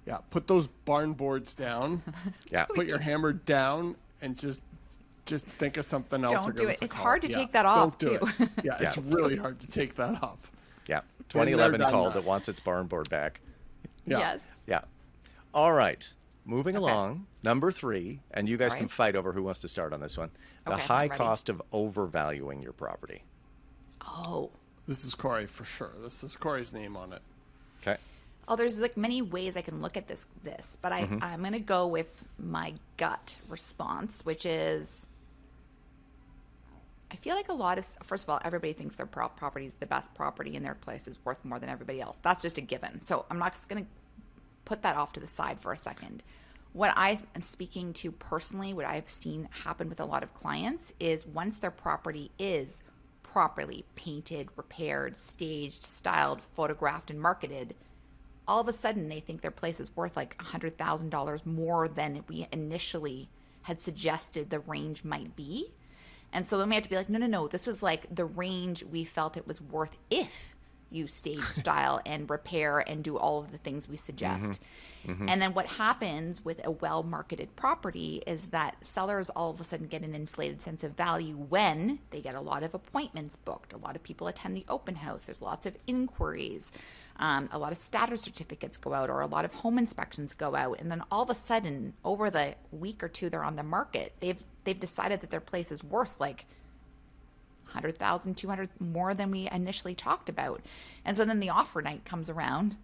[0.06, 0.18] yeah.
[0.30, 2.02] Put those barn boards down.
[2.50, 4.60] yeah, put your hammer down and just
[5.26, 6.42] just think of something else.
[6.42, 6.78] Don't do it.
[6.82, 8.44] It's hard to Yeah, take that off, Don't do too.
[8.44, 8.50] it.
[8.64, 10.52] Yeah, it's really hard to take that off.
[10.86, 11.00] yeah.
[11.30, 12.20] 2011 done called that.
[12.20, 13.40] that wants its barn board back.
[14.06, 14.18] Yeah.
[14.18, 14.60] Yes.
[14.66, 14.82] Yeah.
[15.54, 16.06] All right.
[16.46, 16.82] Moving Okay.
[16.82, 20.00] along, number three, and you guys All can fight over who wants to start on
[20.00, 20.30] this one.
[20.66, 23.24] The Okay, high cost of overvaluing your property.
[24.02, 24.50] Oh.
[24.86, 25.92] This is Corey for sure.
[26.02, 27.22] This is Corey's name on it.
[27.80, 27.96] Okay.
[28.46, 31.18] Oh, there's like many ways I can look at this this, but I mm-hmm.
[31.22, 35.06] I'm going to go with my gut response, which is
[37.10, 39.74] I feel like a lot of first of all, everybody thinks their pro- property is
[39.76, 42.18] the best property in their place is worth more than everybody else.
[42.22, 43.00] That's just a given.
[43.00, 43.90] So I'm not just going to
[44.64, 46.22] put that off to the side for a second.
[46.72, 50.92] What I am speaking to personally, what I've seen happen with a lot of clients
[50.98, 52.80] is once their property is
[53.22, 57.74] properly painted, repaired, staged, styled, photographed, and marketed,
[58.46, 62.46] all of a sudden they think their place is worth like $100,000 more than we
[62.52, 63.28] initially
[63.62, 65.72] had suggested the range might be.
[66.32, 68.24] And so then we have to be like, no, no, no, this was like the
[68.24, 70.53] range we felt it was worth if
[70.94, 74.60] you stage, style, and repair and do all of the things we suggest.
[75.28, 79.64] And then what happens with a well marketed property is that sellers all of a
[79.64, 83.74] sudden get an inflated sense of value when they get a lot of appointments booked.
[83.74, 85.24] A lot of people attend the open house.
[85.26, 86.72] There's lots of inquiries.
[87.16, 90.56] Um, a lot of status certificates go out, or a lot of home inspections go
[90.56, 93.62] out, and then all of a sudden, over the week or two they're on the
[93.62, 96.46] market, they've they've decided that their place is worth like
[97.64, 100.62] 100,000, 200 more than we initially talked about.
[101.04, 102.76] And so then the offer night comes around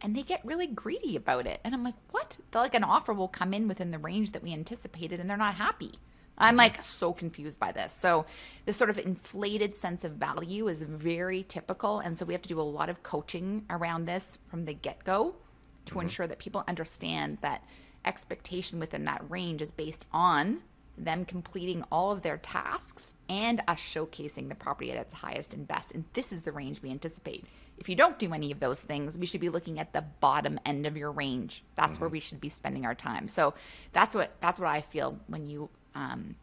[0.00, 1.60] and they get really greedy about it.
[1.64, 2.36] And I'm like, what?
[2.50, 5.36] They're like an offer will come in within the range that we anticipated and they're
[5.36, 5.92] not happy.
[6.36, 7.92] I'm like so confused by this.
[7.92, 8.26] So
[8.66, 12.00] this sort of inflated sense of value is very typical.
[12.00, 15.04] And so we have to do a lot of coaching around this from the get
[15.04, 15.36] go
[15.84, 16.02] to mm-hmm.
[16.02, 17.64] ensure that people understand that
[18.04, 20.60] expectation within that range is based on
[20.96, 25.66] them completing all of their tasks and us showcasing the property at its highest and
[25.66, 25.92] best.
[25.92, 27.44] And this is the range we anticipate.
[27.78, 30.60] If you don't do any of those things, we should be looking at the bottom
[30.64, 31.64] end of your range.
[31.74, 33.26] That's where we should be spending our time.
[33.26, 33.54] So
[33.92, 36.36] that's what that's what I feel when you um,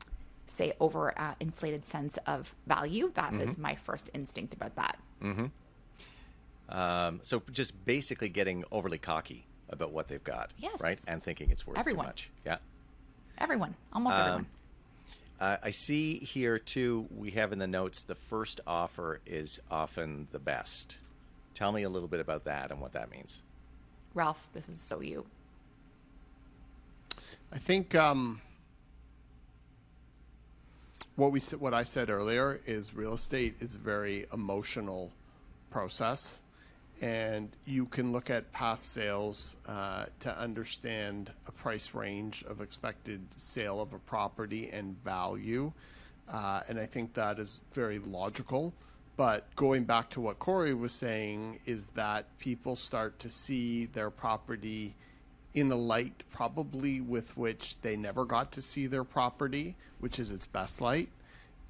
[0.48, 3.12] say over uh, inflated sense of value.
[3.16, 4.98] That is my first instinct about that.
[6.70, 10.80] Um, so just basically getting overly cocky about what they've got, Yes.
[10.82, 12.06] right, and thinking it's worth Everyone.
[12.06, 12.30] too much.
[12.46, 12.58] Yeah.
[13.42, 14.46] Everyone, almost everyone.
[15.40, 17.08] Uh, I see here too.
[17.10, 21.00] We have in the notes the first offer is often the best.
[21.56, 23.42] Tell me a little bit about that and what that means.
[24.14, 25.26] Ralph, this is so you.
[27.52, 28.40] I think um,
[31.16, 35.12] what we said, what I said earlier is real estate is a very emotional
[35.72, 36.44] process,
[37.02, 43.20] and you can look at past sales uh, to understand a price range of expected
[43.38, 45.72] sale of a property and value,
[46.32, 48.74] uh, and I think that is very logical.
[49.18, 54.10] But going back to what Corey was saying, is that people start to see their
[54.10, 54.96] property
[55.54, 60.32] in a light probably with which they never got to see their property, which is
[60.32, 61.10] its best light.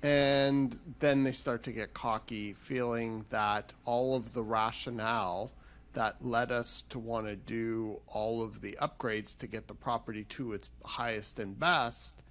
[0.04, 5.52] And then they start to get cocky, feeling that all of the rationale
[5.94, 10.24] that led us to want to do all of the upgrades to get the property
[10.24, 12.22] to its highest and best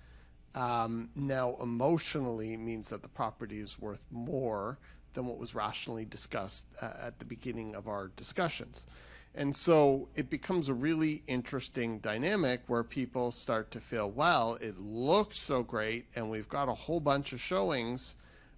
[0.55, 4.79] um, now emotionally means that the property is worth more
[5.13, 8.87] than what was rationally discussed uh, at the beginning of our discussions.
[9.35, 14.79] And so it becomes a really interesting dynamic where people start to feel, well, it
[14.79, 18.17] looks so great, and we've got a whole bunch of showings,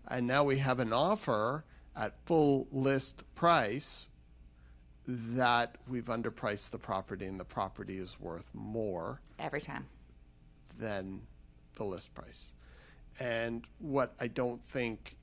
[0.09, 4.09] and now we have an offer at full list price
[5.07, 9.85] that we've underpriced the property, and the property is worth more Every time.
[10.79, 11.21] than
[11.75, 12.55] the list price.
[13.21, 15.17] And what I don't think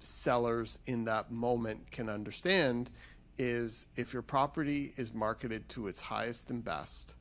[0.00, 2.90] sellers in that moment can understand
[3.38, 7.14] is if your property is marketed to its highest and best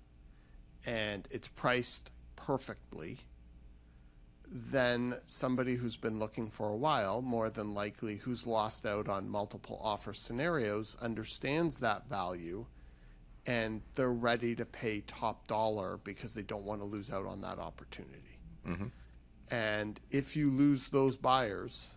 [0.86, 3.18] and it's priced perfectly,
[4.48, 9.28] then somebody who's been looking for a while, more than likely who's lost out on
[9.28, 12.66] multiple offer scenarios, understands that value
[13.46, 17.42] and they're ready to pay top dollar because they don't want to lose out on
[17.42, 18.38] that opportunity.
[18.68, 18.86] Mm-hmm.
[19.52, 21.88] And if you lose those buyers,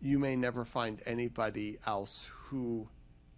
[0.00, 2.88] you may never find anybody else who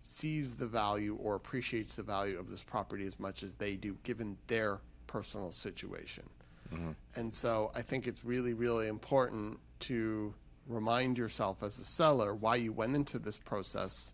[0.05, 3.97] sees the value or appreciates the value of this property as much as they do,
[4.03, 6.25] given their personal situation.
[6.73, 6.91] Mm-hmm.
[7.17, 10.35] And so I think it's really, really important to
[10.67, 14.13] remind yourself as a seller why you went into this process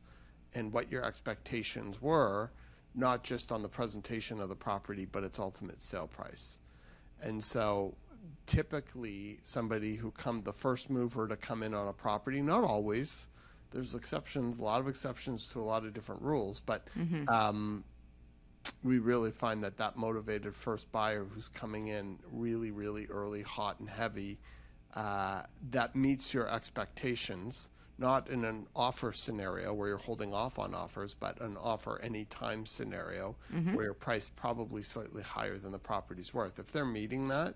[0.54, 2.52] and what your expectations were,
[2.94, 6.60] not just on the presentation of the property, but its ultimate sale price.
[7.20, 7.94] And so
[8.46, 13.26] typically somebody who come the first mover to come in on a property, not always,
[13.70, 16.86] there's exceptions, a lot of exceptions to a lot of different rules, but
[17.28, 17.84] um,
[18.82, 23.78] we really find that that motivated first buyer who's coming in really, really early, hot
[23.80, 24.38] and heavy,
[24.94, 30.74] uh, that meets your expectations, not in an offer scenario where you're holding off on
[30.74, 33.36] offers, but an offer anytime scenario
[33.74, 36.58] where you're priced probably slightly higher than the property's worth.
[36.58, 37.54] If they're meeting that,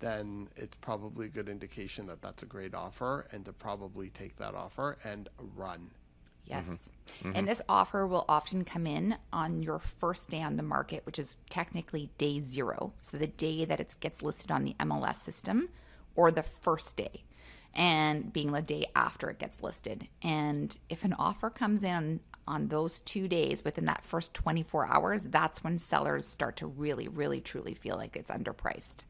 [0.00, 4.36] then it's probably a good indication that that's a great offer and to probably take
[4.36, 5.90] that offer and run.
[6.46, 6.66] Yes.
[6.66, 7.26] Mm-hmm.
[7.28, 7.46] And mm-hmm.
[7.46, 11.36] this offer will often come in on your first day on the market, which is
[11.48, 12.92] technically day zero.
[13.02, 15.70] So the day that it gets listed on the MLS system
[16.16, 17.24] or the first day,
[17.74, 20.06] and being the day after it gets listed.
[20.22, 25.22] And if an offer comes in on those two days within that first 24 hours,
[25.24, 29.04] that's when sellers start to really, really, truly feel like it's underpriced.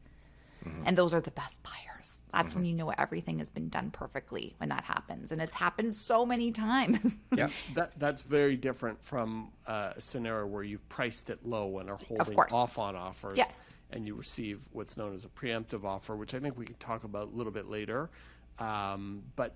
[0.85, 2.19] And those are the best buyers.
[2.31, 5.31] That's when you know everything has been done perfectly when that happens.
[5.31, 7.17] And it's happened so many times.
[7.35, 7.49] Yeah.
[7.73, 11.97] That that's very different from uh, a scenario where you've priced it low and are
[12.07, 12.53] holding course.
[12.53, 13.37] off on offers.
[13.37, 13.73] Yes.
[13.91, 17.03] And you receive what's known as a preemptive offer, which I think we can talk
[17.03, 18.09] about a little bit later.
[18.59, 19.55] Um, but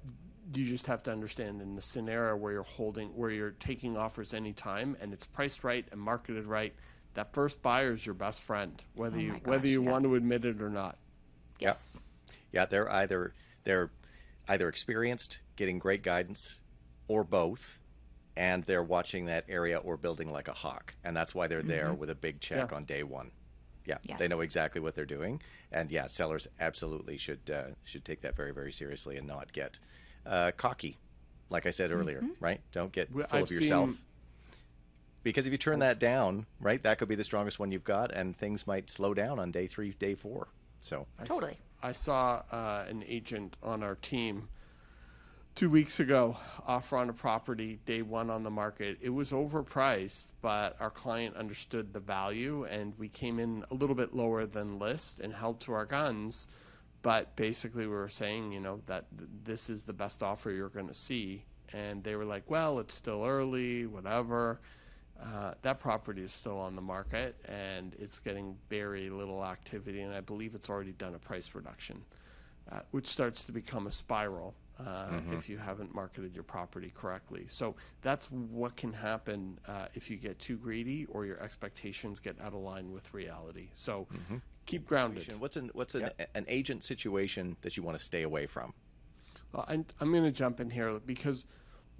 [0.54, 4.34] you just have to understand in the scenario where you're holding, where you're taking offers
[4.34, 6.74] anytime and it's priced right and marketed right,
[7.16, 10.04] that first buyer is your best friend, whether Oh you my whether gosh, you want
[10.04, 10.98] to admit it or not.
[11.60, 11.98] yes.
[12.52, 13.92] Yeah, they're either they're
[14.48, 16.60] either experienced, getting great guidance,
[17.08, 17.80] or both,
[18.36, 21.94] and they're watching that area or building like a hawk, and that's why they're there
[21.94, 22.76] with a big check Yeah.
[22.76, 23.32] on day one.
[23.86, 24.30] Yeah, they Mm-hmm.
[24.30, 25.42] Know exactly what they're doing,
[25.72, 29.78] and yeah, sellers absolutely should uh, should take that very very seriously and not get
[30.26, 30.98] uh, cocky,
[31.50, 32.20] like I said earlier.
[32.22, 32.44] Mm-hmm.
[32.44, 32.62] Right?
[32.72, 33.90] Don't get full of I've yourself.
[33.90, 33.98] seen-
[35.24, 38.12] Because if you turn that down, right, that could be the strongest one you've got,
[38.12, 40.48] and things might slow down on day three, day four.
[40.82, 41.58] So, I s- Totally.
[41.84, 44.48] I saw uh, an agent on our team
[45.56, 48.98] two weeks ago offer on a property day one on the market.
[49.02, 53.96] It was overpriced, but our client understood the value, and we came in a little
[53.96, 56.48] bit lower than list and held to our guns.
[57.02, 60.70] But basically, we were saying, you know, that th- this is the best offer you're
[60.70, 61.44] going to see.
[61.72, 64.60] And they were like, well, it's still early, whatever.
[65.22, 70.14] Uh, that property is still on the market and it's getting very little activity, and
[70.14, 72.02] I believe it's already done a price reduction,
[72.72, 77.46] uh, which starts to become a spiral uh, if you haven't marketed your property correctly.
[77.48, 82.40] So that's what can happen uh, if you get too greedy or your expectations get
[82.42, 83.68] out of line with reality.
[83.74, 84.08] So
[84.66, 85.38] keep grounded.
[85.40, 88.74] what's an what's an, an agent situation that you want to stay away from?
[89.52, 91.46] Well, I'm, I'm going to jump in here because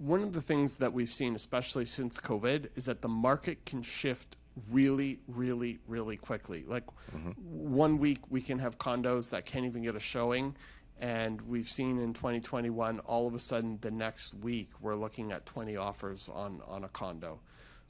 [0.00, 3.82] one of the things that we've seen, especially since COVID, is that the market can
[3.82, 4.36] shift
[4.70, 6.64] really, really, really quickly.
[6.66, 7.32] Like mm-hmm.
[7.42, 10.56] one week we can have condos that can't even get a showing.
[10.98, 15.44] And we've seen in 2021, all of a sudden the next week we're looking at
[15.44, 17.38] 20 offers on, on a condo.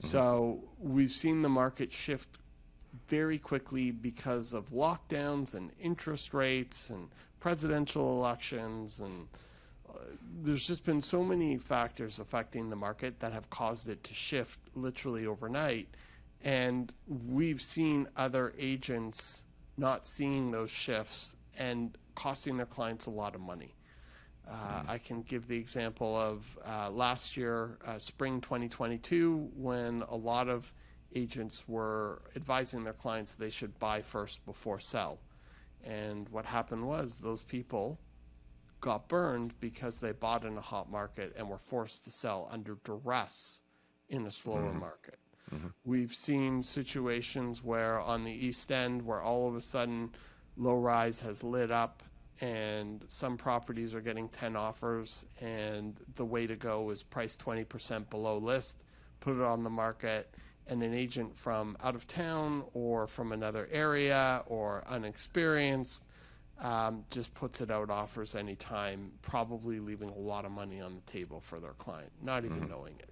[0.02, 0.08] Mm-hmm.
[0.08, 2.38] So we've seen the market shift
[3.06, 9.28] very quickly because of lockdowns and interest rates and presidential elections and
[10.42, 14.60] there's just been so many factors affecting the market that have caused it to shift
[14.74, 15.88] literally overnight.
[16.42, 19.44] And we've seen other agents
[19.76, 23.74] not seeing those shifts and costing their clients a lot of money.
[24.48, 30.16] Uh, I can give the example of uh, last year, uh, spring 2022, when a
[30.16, 30.72] lot of
[31.14, 35.18] agents were advising their clients they should buy first before sell.
[35.84, 37.98] And what happened was those people
[38.80, 42.76] got burned because they bought in a hot market and were forced to sell under
[42.84, 43.60] duress
[44.08, 44.80] in a slower mm-hmm.
[44.80, 45.18] market.
[45.54, 45.68] Mm-hmm.
[45.84, 50.10] We've seen situations where on the East End, where all of a sudden
[50.56, 52.02] low rise has lit up
[52.40, 58.08] and some properties are getting 10 offers, and the way to go is price 20%
[58.08, 58.82] below list,
[59.20, 60.34] put it on the market,
[60.66, 66.04] and an agent from out of town or from another area or unexperienced
[66.60, 71.00] um, just puts it out offers anytime, probably leaving a lot of money on the
[71.12, 73.10] table for their client, not even knowing it.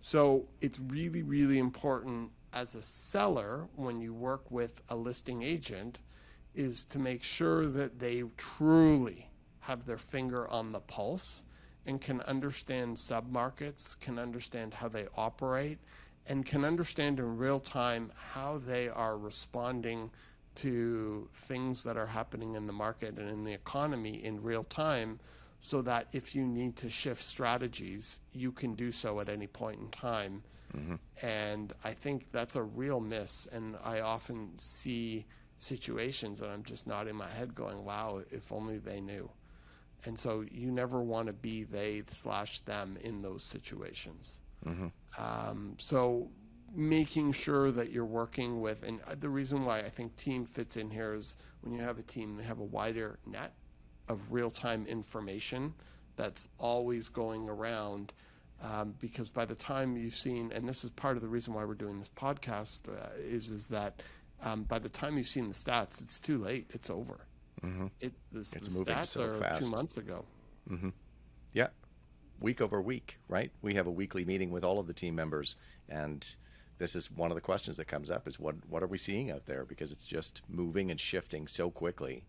[0.00, 6.00] So it's really, really important as a seller when you work with a listing agent
[6.54, 9.28] is to make sure that they truly
[9.60, 11.42] have their finger on the pulse
[11.86, 15.78] and can understand submarkets, can understand how they operate,
[16.26, 20.10] and can understand in real time how they are responding
[20.56, 25.18] to things that are happening in the market and in the economy in real time
[25.60, 29.80] so that if you need to shift strategies, you can do so at any point
[29.80, 30.42] in time.
[31.22, 33.46] And I think that's a real miss.
[33.52, 35.24] And I often see
[35.58, 39.30] situations and I'm just nodding my head going, wow, if only they knew.
[40.04, 44.40] And so you never want to be they slash them in those situations.
[45.18, 46.28] Um, so
[46.74, 50.90] making sure that you're working with, and the reason why I think team fits in
[50.90, 53.52] here is when you have a team, they have a wider net
[54.08, 55.74] of real time information
[56.16, 58.12] that's always going around.
[58.62, 61.64] Um, because by the time you've seen, and this is part of the reason why
[61.64, 64.00] we're doing this podcast, uh, is is that
[64.42, 66.70] um, by the time you've seen the stats, it's too late.
[66.70, 67.26] It's over.
[68.00, 70.24] It the, the moving stats so are two months ago.
[71.52, 71.68] Yeah,
[72.40, 73.50] week over week, right?
[73.60, 75.56] We have a weekly meeting with all of the team members,
[75.88, 76.24] and
[76.78, 79.30] this is one of the questions that comes up: is what what are we seeing
[79.30, 79.64] out there?
[79.64, 82.24] Because it's just moving and shifting so quickly,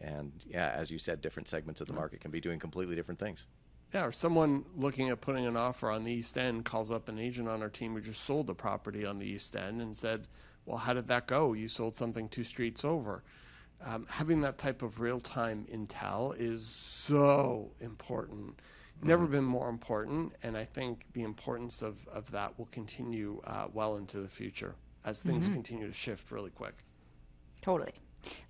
[0.00, 3.20] and yeah, as you said, different segments of the market can be doing completely different
[3.20, 3.46] things.
[3.92, 7.18] Yeah, or someone looking at putting an offer on the East End calls up an
[7.18, 10.28] agent on our team who just sold a property on the East End and said,
[10.64, 11.52] "Well, how did that go?
[11.52, 13.22] You sold something two streets over."
[13.84, 18.60] um, having that type of real time intel is so important.
[19.02, 23.68] Never been more important, and I think the importance of, of that will continue uh,
[23.72, 24.74] well into the future
[25.04, 26.74] as things continue to shift really quick.
[27.62, 27.92] Totally.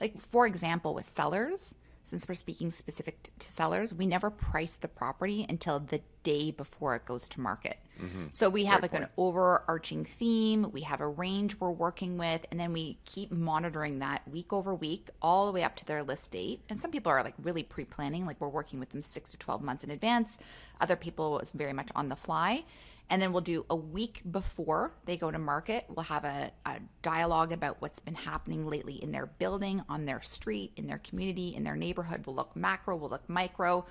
[0.01, 1.75] Like, for example, with sellers,
[2.11, 6.97] since we're speaking specific to sellers, we never price the property until the day before
[6.97, 7.79] it goes to market.
[8.03, 8.25] Mm-hmm.
[8.33, 12.59] So we have like an overarching theme, we have a range we're working with, and
[12.59, 16.33] then we keep monitoring that week over week all the way up to their list
[16.33, 16.63] date.
[16.69, 19.37] And some people are like really pre planning, like we're working with them six to
[19.37, 20.37] 12 months in advance.
[20.81, 22.65] Other people is very much on the fly.
[23.11, 25.85] And then we'll do a week before they go to market.
[25.89, 30.23] We'll have a, a dialogue about what's been happening lately in their building, on their
[30.23, 32.25] street, in their community, in their neighborhood.
[32.25, 33.85] We'll look macro, we'll look micro.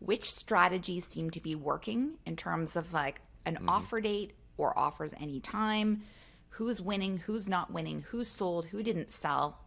[0.00, 3.68] Which strategies seem to be working in terms of like an mm-hmm.
[3.68, 6.02] offer date or offers anytime?
[6.48, 9.60] Who's winning, who's not winning, who's sold, who didn't sell?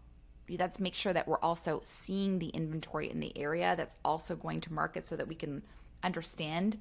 [0.49, 4.59] Let's make sure that we're also seeing the inventory in the area that's also going
[4.61, 5.61] to market so that we can
[6.03, 6.77] understand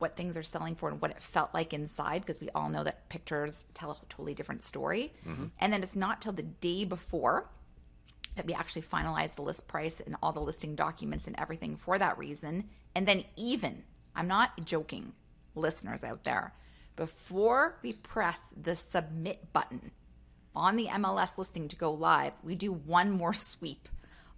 [0.00, 2.82] what things are selling for and what it felt like inside because we all know
[2.82, 5.12] that pictures tell a totally different story.
[5.26, 5.46] Mm-hmm.
[5.60, 7.48] And then it's not till the day before
[8.36, 11.98] that we actually finalize the list price and all the listing documents and everything for
[11.98, 12.68] that reason.
[12.94, 13.82] And then, even,
[14.14, 15.12] I'm not joking,
[15.54, 16.54] listeners out there,
[16.96, 19.90] before we press the submit button
[20.54, 23.88] on the MLS listing to go live, we do one more sweep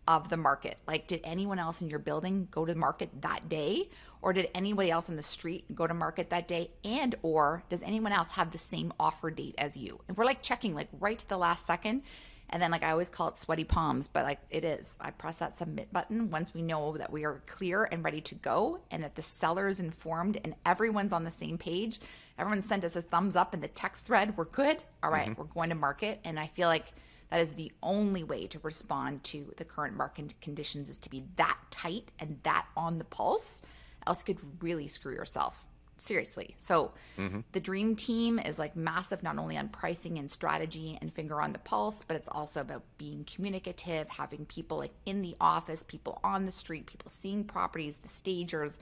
[0.09, 0.79] of the market.
[0.87, 3.89] Like, did anyone else in your building go to market that day?
[4.21, 6.71] Or did anybody else in the street go to market that day?
[6.85, 10.01] And or does anyone else have the same offer date as you?
[10.09, 12.03] And we're like checking like right to the last second.
[12.51, 14.97] And then like I always call it sweaty palms, but like it is.
[15.01, 18.35] I press that submit button once we know that we are clear and ready to
[18.35, 22.01] go and that the seller is informed and everyone's on the same page.
[22.39, 24.37] Everyone sent us a thumbs up in the text thread.
[24.37, 24.83] We're good.
[25.03, 25.41] All right, mm-hmm.
[25.41, 26.21] we're going to market.
[26.25, 26.93] And I feel like
[27.33, 31.25] that is the only way to respond to the current market conditions is to be
[31.37, 33.63] that tight and that on the pulse.
[34.07, 35.65] Else you could really screw yourself.
[35.97, 36.55] Seriously.
[36.59, 37.41] So mm-hmm.
[37.53, 41.55] the dream team is like massive, not only on pricing and strategy and finger on
[41.55, 46.21] the pulse, but it's also about being communicative, having people like in the office, people
[46.23, 48.77] on the street, people seeing properties, the stagers,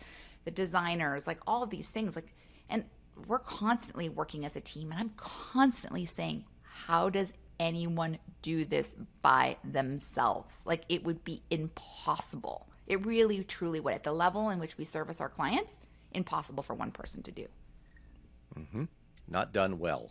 [0.45, 2.17] the designers, like all of these things.
[2.17, 2.35] Like,
[2.69, 2.85] and
[3.29, 8.97] we're constantly working as a team, and I'm constantly saying, how does anyone do this
[9.23, 10.63] by themselves?
[10.65, 12.67] Like, it would be impossible.
[12.89, 13.95] It really, truly would.
[13.95, 15.79] At the level in which we service our clients,
[16.13, 17.47] impossible for one person to do.
[18.59, 18.85] Mm-hmm.
[19.29, 20.11] Not done well.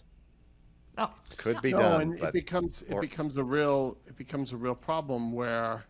[0.97, 2.01] Oh, Could be no, done.
[2.01, 5.85] and it but- becomes it becomes a real it becomes a real problem where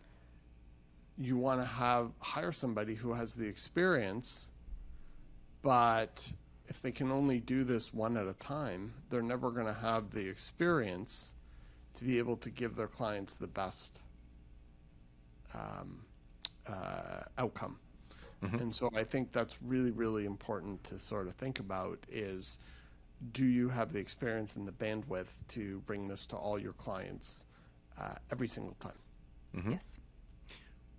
[1.18, 4.48] you want to have hire somebody who has the experience,
[5.62, 6.32] but
[6.68, 10.10] if they can only do this one at a time, they're never going to have
[10.10, 11.34] the experience
[12.00, 14.00] to be able to give their clients the best
[15.54, 16.02] um,
[16.66, 17.78] uh, outcome.
[18.58, 22.58] And so I think that's really, really important to sort of think about is
[23.32, 27.44] do you have the experience and the bandwidth to bring this to all your clients
[28.00, 28.98] uh, every single time?
[29.72, 29.98] yes.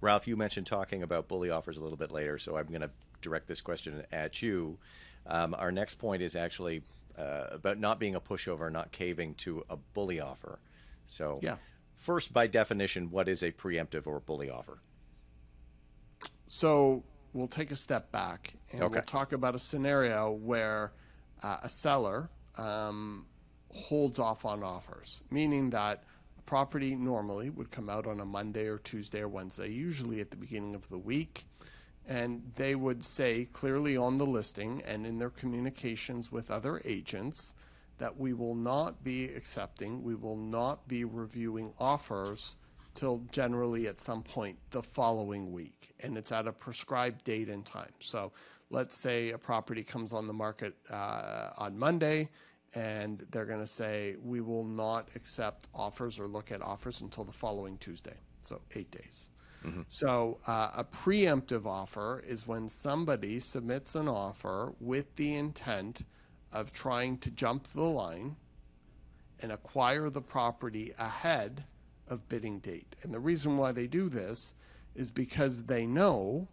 [0.02, 2.92] Ralph, you mentioned talking about bully offers a little bit later, so I'm going to
[3.22, 4.78] direct this question at you.
[5.26, 6.84] Um, our next point is actually
[7.18, 10.60] uh, about not being a pushover, not caving to a bully offer.
[11.12, 11.58] So, Yeah.
[11.98, 14.80] first, by definition, what is a preemptive or bully offer?
[16.48, 17.04] So
[17.34, 18.94] we'll take a step back and Okay.
[18.96, 20.94] we'll talk about a scenario where
[21.44, 23.26] uh, a seller um,
[23.74, 26.04] holds off on offers, meaning that
[26.38, 30.32] a property normally would come out on a Monday or Tuesday or Wednesday, usually at
[30.32, 31.46] the beginning of the week.
[32.08, 37.54] And they would say clearly on the listing and in their communications with other agents
[38.02, 42.56] that we will not be accepting, we will not be reviewing offers
[42.96, 45.94] till generally at some point the following week.
[46.00, 47.94] And it's at a prescribed date and time.
[48.00, 48.32] So
[48.72, 52.28] let's say a property comes on the market uh, on Monday
[52.74, 57.24] and they're going to say, we will not accept offers or look at offers until
[57.24, 58.18] the following Tuesday.
[58.42, 59.28] So eight days.
[59.90, 66.02] So uh, a preemptive offer is when somebody submits an offer with the intent
[66.54, 68.36] of trying to jump the line
[69.42, 71.64] and acquire the property ahead
[72.08, 72.96] of bidding date.
[73.04, 74.54] And the reason why they do this
[74.96, 76.48] is because they know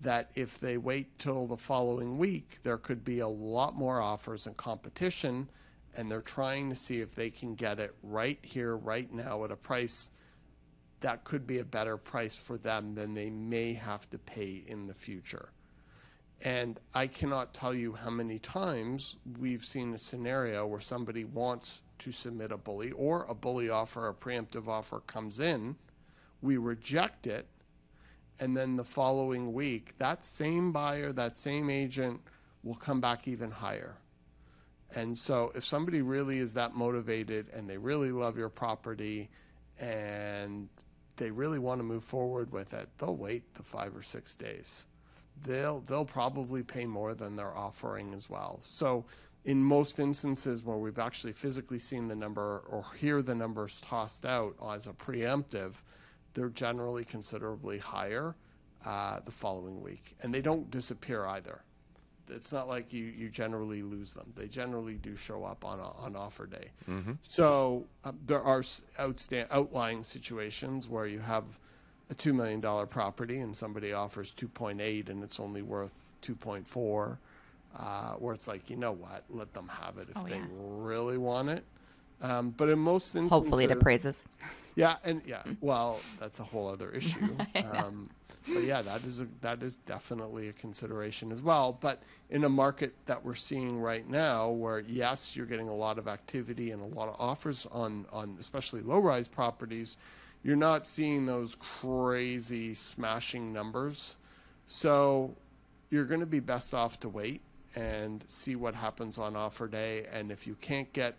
[0.00, 4.46] that if they wait till the following week, there could be a lot more offers
[4.46, 5.48] and competition,
[5.96, 9.50] and they're trying to see if they can get it right here, right now, at
[9.50, 10.10] a price
[11.04, 14.86] that could be a better price for them than they may have to pay in
[14.86, 15.50] the future.
[16.44, 21.82] And I cannot tell you how many times we've seen a scenario where somebody wants
[22.00, 25.74] to submit a bully or a bully offer, a preemptive offer comes in
[26.44, 27.46] we reject it,
[28.38, 32.20] and then the following week, that same buyer, that same agent
[32.62, 33.96] will come back even higher.
[34.94, 39.30] And so, if somebody really is that motivated and they really love your property
[39.80, 40.68] and
[41.16, 44.84] they really want to move forward with it, they'll wait the five or six days.
[45.42, 48.60] They'll they'll probably pay more than they're offering as well.
[48.64, 49.04] So,
[49.44, 54.24] in most instances where we've actually physically seen the number or hear the numbers tossed
[54.24, 55.82] out as a preemptive,
[56.32, 58.34] they're generally considerably higher
[58.86, 61.62] uh, the following week, and they don't disappear either
[62.30, 64.32] it's not like you, you generally lose them.
[64.34, 66.68] They generally do show up on a, on offer day.
[67.22, 71.44] So uh, there are s- outsta- outlying situations where you have
[72.10, 76.10] a two million dollar property and somebody offers two point eight and it's only worth
[76.20, 77.18] two point four,
[77.78, 80.44] uh, where it's like you know what, let them have it if Oh, they yeah.
[80.50, 81.64] really want it.
[82.22, 84.24] Um, but in most instances, Hopefully it appraises.
[84.76, 87.36] yeah, and yeah, well, that's a whole other issue.
[87.72, 88.08] um,
[88.52, 91.76] but yeah, that is a, that is definitely a consideration as well.
[91.80, 95.98] But in a market that we're seeing right now, where yes, you're getting a lot
[95.98, 99.96] of activity and a lot of offers on on especially low-rise properties,
[100.44, 104.16] you're not seeing those crazy smashing numbers.
[104.68, 105.34] So
[105.90, 107.40] you're going to be best off to wait
[107.74, 110.06] and see what happens on offer day.
[110.12, 111.16] And if you can't get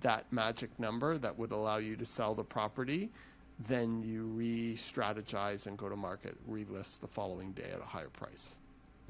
[0.00, 3.10] that magic number that would allow you to sell the property,
[3.66, 8.10] then you re strategize and go to market, relist the following day at a higher
[8.10, 8.56] price.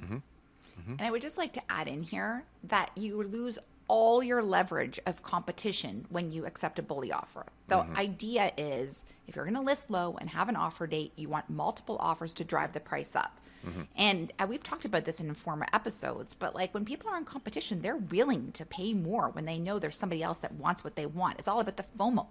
[0.00, 0.14] Mm-hmm.
[0.14, 0.92] Mm-hmm.
[0.92, 3.58] And I would just like to add in here that you lose
[3.88, 7.46] all your leverage of competition when you accept a bully offer.
[7.68, 7.96] The mm-hmm.
[7.96, 11.50] idea is if you're going to list low and have an offer date, you want
[11.50, 13.40] multiple offers to drive the price up.
[13.66, 13.82] Mm-hmm.
[13.96, 17.24] And uh, we've talked about this in former episodes, but like when people are in
[17.24, 20.94] competition, they're willing to pay more when they know there's somebody else that wants what
[20.94, 21.38] they want.
[21.38, 22.26] It's all about the FOMO.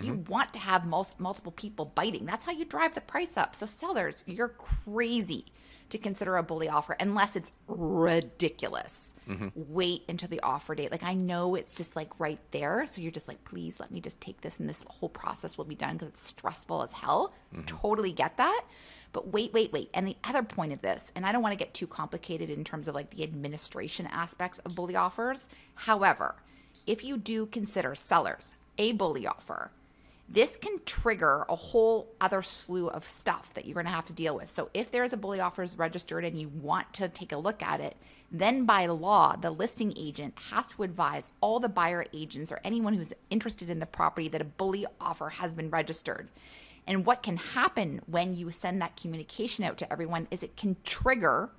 [0.00, 0.32] You mm-hmm.
[0.32, 2.24] want to have mul- multiple people biting.
[2.24, 3.54] That's how you drive the price up.
[3.54, 5.46] So sellers, you're crazy
[5.90, 9.14] to consider a bully offer unless it's ridiculous.
[9.28, 9.48] Mm-hmm.
[9.54, 10.90] Wait until the offer date.
[10.90, 14.00] Like I know it's just like right there, so you're just like, please let me
[14.00, 17.32] just take this, and this whole process will be done because it's stressful as hell.
[17.54, 17.66] Mm-hmm.
[17.66, 18.62] Totally get that.
[19.12, 19.90] But wait, wait, wait.
[19.94, 22.62] And the other point of this, and I don't want to get too complicated in
[22.62, 25.48] terms of like the administration aspects of bully offers.
[25.74, 26.36] However,
[26.86, 29.70] if you do consider sellers a bully offer,
[30.28, 34.12] this can trigger a whole other slew of stuff that you're going to have to
[34.12, 34.50] deal with.
[34.50, 37.62] So if there is a bully offers registered and you want to take a look
[37.62, 37.96] at it,
[38.30, 42.92] then by law, the listing agent has to advise all the buyer agents or anyone
[42.92, 46.28] who's interested in the property that a bully offer has been registered.
[46.86, 50.76] And what can happen when you send that communication out to everyone is it can
[50.84, 51.50] trigger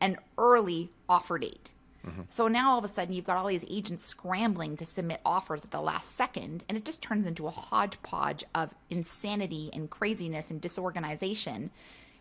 [0.00, 1.72] an early offer date.
[2.08, 2.22] Mm-hmm.
[2.28, 5.64] So now all of a sudden you've got all these agents scrambling to submit offers
[5.64, 10.50] at the last second, and it just turns into a hodgepodge of insanity and craziness
[10.50, 11.70] and disorganization.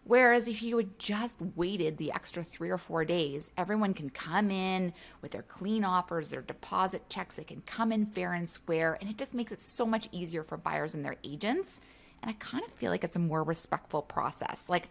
[0.03, 4.51] Whereas if you had just waited the extra three or four days, everyone can come
[4.51, 8.99] in with their clean offers, their deposit checks, they can come in fair and square,
[9.01, 11.81] and it just makes it so much easier for buyers and their agents.
[12.21, 14.69] And I kind of feel like it's a more respectful process.
[14.69, 14.89] Like,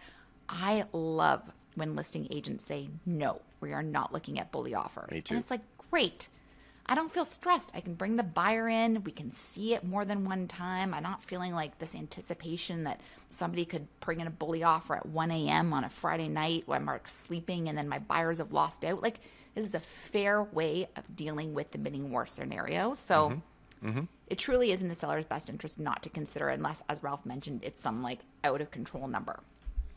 [0.48, 5.10] I love when listing agents say, no, we are not looking at bully offers.
[5.10, 5.34] Me too.
[5.34, 6.28] And it's like, great.
[6.86, 7.70] I don't feel stressed.
[7.74, 9.02] I can bring the buyer in.
[9.04, 10.92] We can see it more than one time.
[10.92, 13.00] I'm not feeling like this anticipation that
[13.30, 15.72] somebody could bring in a bully offer at 1 a.m.
[15.72, 19.02] on a Friday night when I'm sleeping and then my buyers have lost out.
[19.02, 19.20] Like,
[19.54, 22.94] this is a fair way of dealing with the bidding war scenario.
[22.94, 23.88] So, mm-hmm.
[23.88, 24.04] Mm-hmm.
[24.28, 27.64] it truly is in the seller's best interest not to consider unless, as Ralph mentioned,
[27.64, 29.40] it's some like out of control number.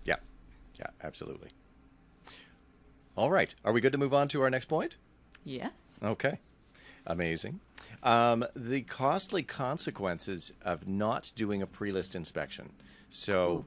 [0.06, 0.18] Yeah.
[0.80, 1.50] Yeah, absolutely.
[3.18, 3.54] All right.
[3.66, 4.96] Are we good to move on to our next point?
[5.44, 6.00] Yes.
[6.04, 6.40] Okay.
[7.08, 7.60] Amazing.
[8.04, 12.72] Um, the costly consequences of not doing a pre list inspection.
[13.10, 13.66] So,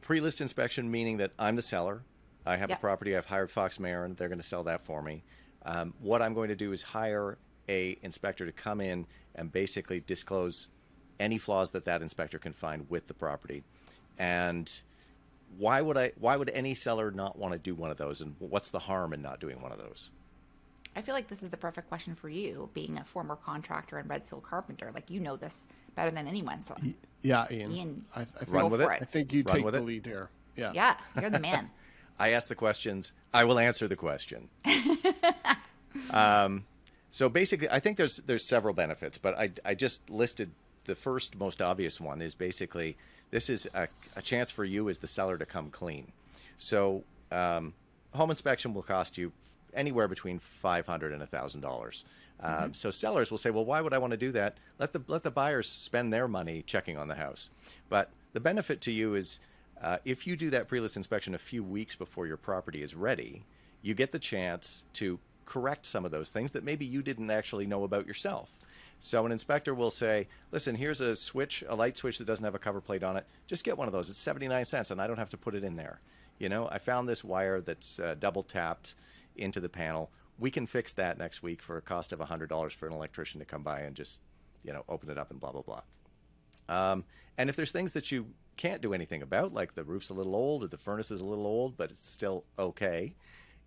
[0.00, 2.02] pre list inspection meaning that I'm the seller.
[2.46, 2.78] I have Yep.
[2.78, 3.16] a property.
[3.16, 4.14] I've hired Fox Marin.
[4.14, 5.24] They're going to sell that for me.
[5.64, 7.38] Um, what I'm going to do is hire
[7.68, 10.68] a inspector to come in and basically disclose
[11.18, 13.64] any flaws that that inspector can find with the property.
[14.18, 14.70] And
[15.58, 16.12] why would I?
[16.18, 18.20] Why would any seller not want to do one of those?
[18.20, 20.10] And what's the harm in not doing one of those?
[20.94, 24.08] I feel like this is the perfect question for you, being a former contractor and
[24.08, 24.90] Red Seal carpenter.
[24.94, 26.62] Like you know this better than anyone.
[26.62, 26.76] So
[27.22, 27.72] Yeah, Ian.
[27.72, 28.88] Ian, I, I think, Run with it.
[28.88, 29.84] I think you Run take the it.
[29.84, 30.30] lead here.
[30.56, 30.72] Yeah.
[30.74, 31.70] yeah, you're the man.
[32.18, 33.12] I ask the questions.
[33.32, 34.48] I will answer the question.
[36.10, 36.64] um,
[37.10, 40.50] so basically, I think there's there's several benefits, but I, I just listed
[40.84, 42.96] the first most obvious one is basically
[43.32, 46.12] this is a, a chance for you as the seller to come clean.
[46.58, 47.02] So
[47.32, 47.74] um,
[48.14, 49.32] home inspection will cost you
[49.74, 52.04] anywhere between five hundred and a thousand dollars.
[52.40, 54.58] Um, So sellers will say, well, why would I want to do that?
[54.78, 57.50] Let the let the buyers spend their money checking on the house.
[57.88, 59.40] But the benefit to you is
[59.82, 63.44] uh, if you do that pre-list inspection a few weeks before your property is ready,
[63.82, 67.66] you get the chance to correct some of those things that maybe you didn't actually
[67.66, 68.52] know about yourself.
[69.02, 72.54] So an inspector will say, "Listen, here's a switch, a light switch that doesn't have
[72.54, 73.26] a cover plate on it.
[73.48, 74.08] Just get one of those.
[74.08, 76.00] It's 79 cents, and I don't have to put it in there.
[76.38, 78.94] You know, I found this wire that's uh, double tapped
[79.36, 80.10] into the panel.
[80.38, 83.44] We can fix that next week for a cost of $100 for an electrician to
[83.44, 84.20] come by and just,
[84.62, 85.82] you know, open it up and blah blah blah."
[86.68, 87.04] Um,
[87.36, 88.26] and if there's things that you
[88.56, 91.24] can't do anything about, like the roof's a little old or the furnace is a
[91.24, 93.14] little old, but it's still okay,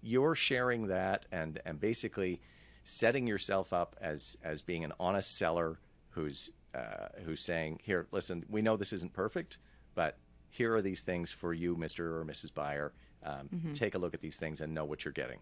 [0.02, 2.40] you're sharing that and and basically
[2.86, 5.78] setting yourself up as as being an honest seller
[6.12, 9.58] who's uh, who's saying, "Here, listen, we know this isn't perfect,
[9.96, 10.18] but
[10.50, 12.54] here are these things for you, Mister or Mrs.
[12.54, 12.94] Buyer.
[13.24, 13.74] Um, Mm-hmm.
[13.74, 15.40] Take a look at these things and know what you're getting."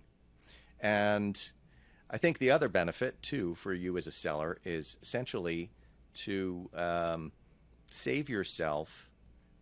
[0.79, 1.41] And
[2.09, 5.71] I think the other benefit too for you as a seller is essentially
[6.15, 7.31] to um,
[7.89, 9.09] save yourself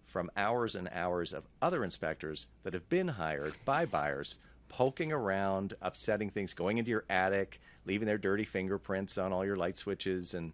[0.05, 4.38] from hours and hours of other inspectors that have been hired by buyers
[4.72, 9.57] poking around, upsetting things, going into your attic, leaving their dirty fingerprints on all your
[9.57, 10.53] light switches, and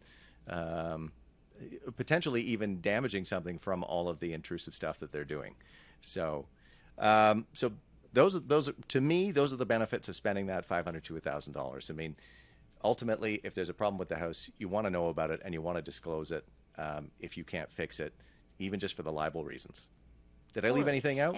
[0.49, 1.11] um,
[1.95, 5.53] potentially even damaging something from all of the intrusive stuff that they're doing.
[6.01, 6.47] So,
[6.97, 7.72] um, so
[8.11, 11.03] those are, those are, to me those are the benefits of spending that five hundred
[11.03, 11.91] to thousand dollars.
[11.91, 12.15] I mean,
[12.84, 15.53] ultimately, if there's a problem with the house, you want to know about it and
[15.53, 16.43] you want to disclose it.
[16.80, 18.13] Um, if you can't fix it,
[18.57, 19.89] even just for the libel reasons.
[20.53, 21.36] Did I leave anything out?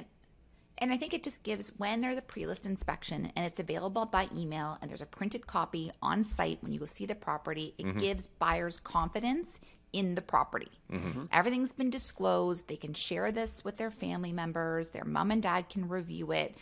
[0.79, 4.27] And, I think it just gives when there's a pre-list inspection and it's available by
[4.35, 7.85] email and there's a printed copy on site when you go see the property, it
[7.85, 7.97] mm-hmm.
[7.97, 9.59] gives buyers confidence
[9.93, 10.71] in the property.
[10.91, 11.25] Mm-hmm.
[11.31, 12.67] Everything's been disclosed.
[12.67, 14.89] They can share this with their family members.
[14.89, 16.55] Their mom and dad can review it.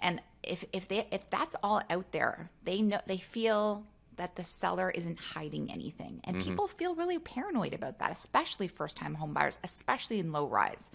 [0.00, 3.84] And if if they if that's all out there, they know they feel
[4.16, 6.20] that the seller isn't hiding anything.
[6.24, 6.48] And mm-hmm.
[6.48, 10.90] people feel really paranoid about that, especially first time home buyers, especially in low rise.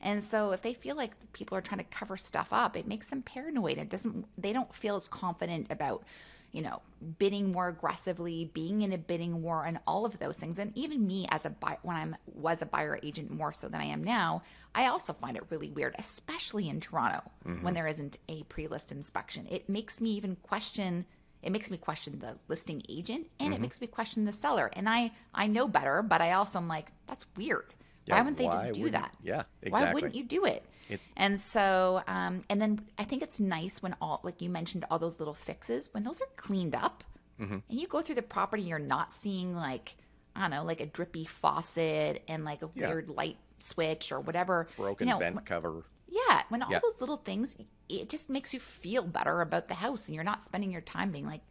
[0.00, 3.08] And so if they feel like people are trying to cover stuff up, it makes
[3.08, 3.78] them paranoid.
[3.78, 6.04] It doesn't they don't feel as confident about,
[6.52, 6.82] you know,
[7.18, 10.58] bidding more aggressively, being in a bidding war and all of those things.
[10.58, 13.80] And even me as a buy when I'm was a buyer agent more so than
[13.80, 14.42] I am now,
[14.74, 17.64] I also find it really weird, especially in Toronto mm-hmm.
[17.64, 19.46] when there isn't a pre-list inspection.
[19.50, 21.06] It makes me even question
[21.42, 23.62] it makes me question the listing agent and it mm-hmm.
[23.62, 24.70] makes me question the seller.
[24.72, 27.74] And I I know better, but I also am like, that's weird.
[28.16, 29.14] Why wouldn't they why just do that?
[29.22, 29.86] yeah, exactly.
[29.88, 30.64] Why wouldn't you do it?
[30.88, 34.84] It- and so, um, and then I think it's nice when all, like you mentioned,
[34.90, 37.04] all those little fixes, when those are cleaned up
[37.40, 37.58] Mm-hmm.
[37.70, 39.94] and you go through the property, you're not seeing like,
[40.34, 42.88] I don't know, like a drippy faucet and like a Yeah.
[42.88, 44.68] weird light switch or whatever.
[44.76, 45.84] Broken you know, vent cover.
[46.08, 46.80] yeah, when all Yeah.
[46.82, 47.54] those little things,
[47.88, 51.12] it just makes you feel better about the house, and you're not spending your time
[51.12, 51.42] being like,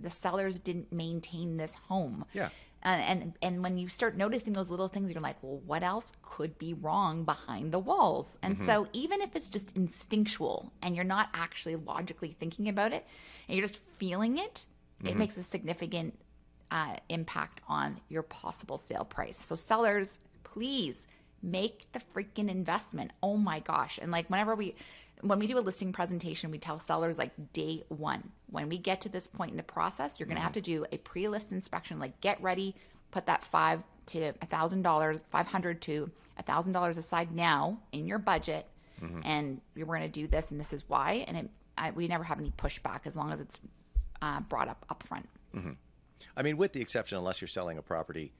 [0.00, 2.24] the sellers didn't maintain this home.
[2.34, 2.50] Yeah.
[2.84, 6.12] Uh, and and when you start noticing those little things, you're like, well, what else
[6.22, 8.38] could be wrong behind the walls?
[8.42, 8.66] And Mm-hmm.
[8.66, 13.06] so even if it's just instinctual and you're not actually logically thinking about it,
[13.48, 14.66] and you're just feeling it,
[15.04, 15.10] Mm-hmm.
[15.10, 16.18] it makes a significant
[16.70, 19.38] uh, impact on your possible sale price.
[19.38, 21.06] So sellers, please
[21.42, 23.12] make the freaking investment.
[23.22, 23.98] Oh my gosh!
[24.02, 24.74] And like whenever we
[25.22, 29.00] when we do a listing presentation, we tell sellers like day one, when we get
[29.02, 30.60] to this point in the process, you're gonna have mm-hmm.
[30.62, 31.98] to do a pre-list inspection.
[31.98, 32.74] Like get ready,
[33.10, 37.78] put that five to a thousand dollars, five hundred to a thousand dollars aside now
[37.92, 38.66] in your budget,
[39.02, 39.20] mm-hmm.
[39.24, 41.24] and we're gonna do this, and this is why.
[41.28, 43.58] And it, I, we never have any pushback as long as it's
[44.20, 45.24] uh, brought up upfront.
[45.54, 45.72] Mm-hmm.
[46.36, 48.32] I mean, with the exception, unless you're selling a property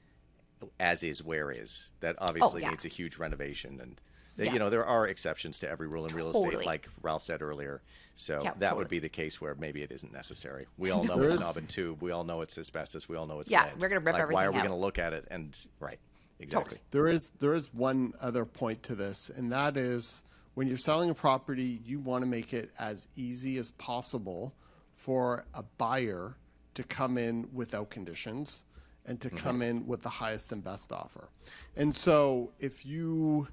[0.79, 2.71] as is, where is, that obviously Oh, yeah.
[2.71, 3.81] needs a huge renovation.
[3.81, 4.01] And,
[4.37, 6.55] th- you know, there are exceptions to every rule in real Totally.
[6.55, 7.83] estate, like Ralph said earlier.
[8.17, 10.67] So Yeah, that would be the case where maybe it isn't necessary.
[10.79, 12.03] We all know it's is- knob and tube.
[12.03, 13.09] We all know it's asbestos.
[13.09, 13.81] We all know it's Yeah, lead.
[13.81, 14.65] we're gonna rip like, Why are we out.
[14.65, 15.27] going to look at it?
[15.31, 15.99] And, right,
[16.39, 16.79] exactly.
[16.91, 20.23] There is there is one other point to this, and that is
[20.55, 24.55] when you're selling a property, you want to make it as easy as possible
[24.95, 26.37] for a buyer
[26.75, 28.65] to come in without conditions
[29.07, 29.39] and to mm-hmm.
[29.39, 31.29] come in with the highest and best offer.
[31.77, 33.49] And so if you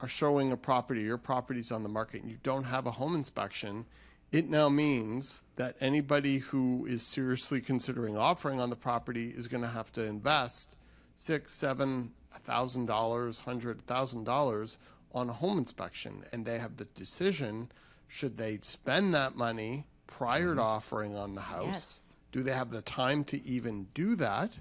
[0.00, 3.14] are showing a property, your property's on the market, and you don't have a home
[3.14, 3.84] inspection,
[4.30, 9.62] it now means that anybody who is seriously considering offering on the property is going
[9.62, 10.76] to have to invest
[11.16, 14.78] six, seven, a thousand dollars, hundred thousand dollars
[15.12, 17.70] on a home inspection, and they have the decision:
[18.06, 21.66] should they spend that money prior to offering on the house?
[21.66, 22.12] Yes.
[22.30, 24.58] Do they have the time to even do that?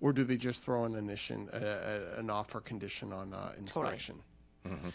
[0.00, 4.16] Or do they just throw an a, a, an offer condition on uh, inspection?
[4.70, 4.88] Mm-hmm.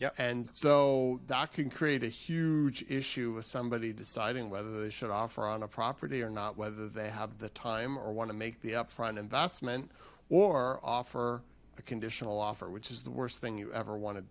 [0.00, 0.14] Yep.
[0.18, 5.44] And so that can create a huge issue with somebody deciding whether they should offer
[5.44, 8.72] on a property or not, whether they have the time or want to make the
[8.72, 9.90] upfront investment
[10.30, 11.42] or offer
[11.78, 14.24] a conditional offer, which is the worst thing you ever want to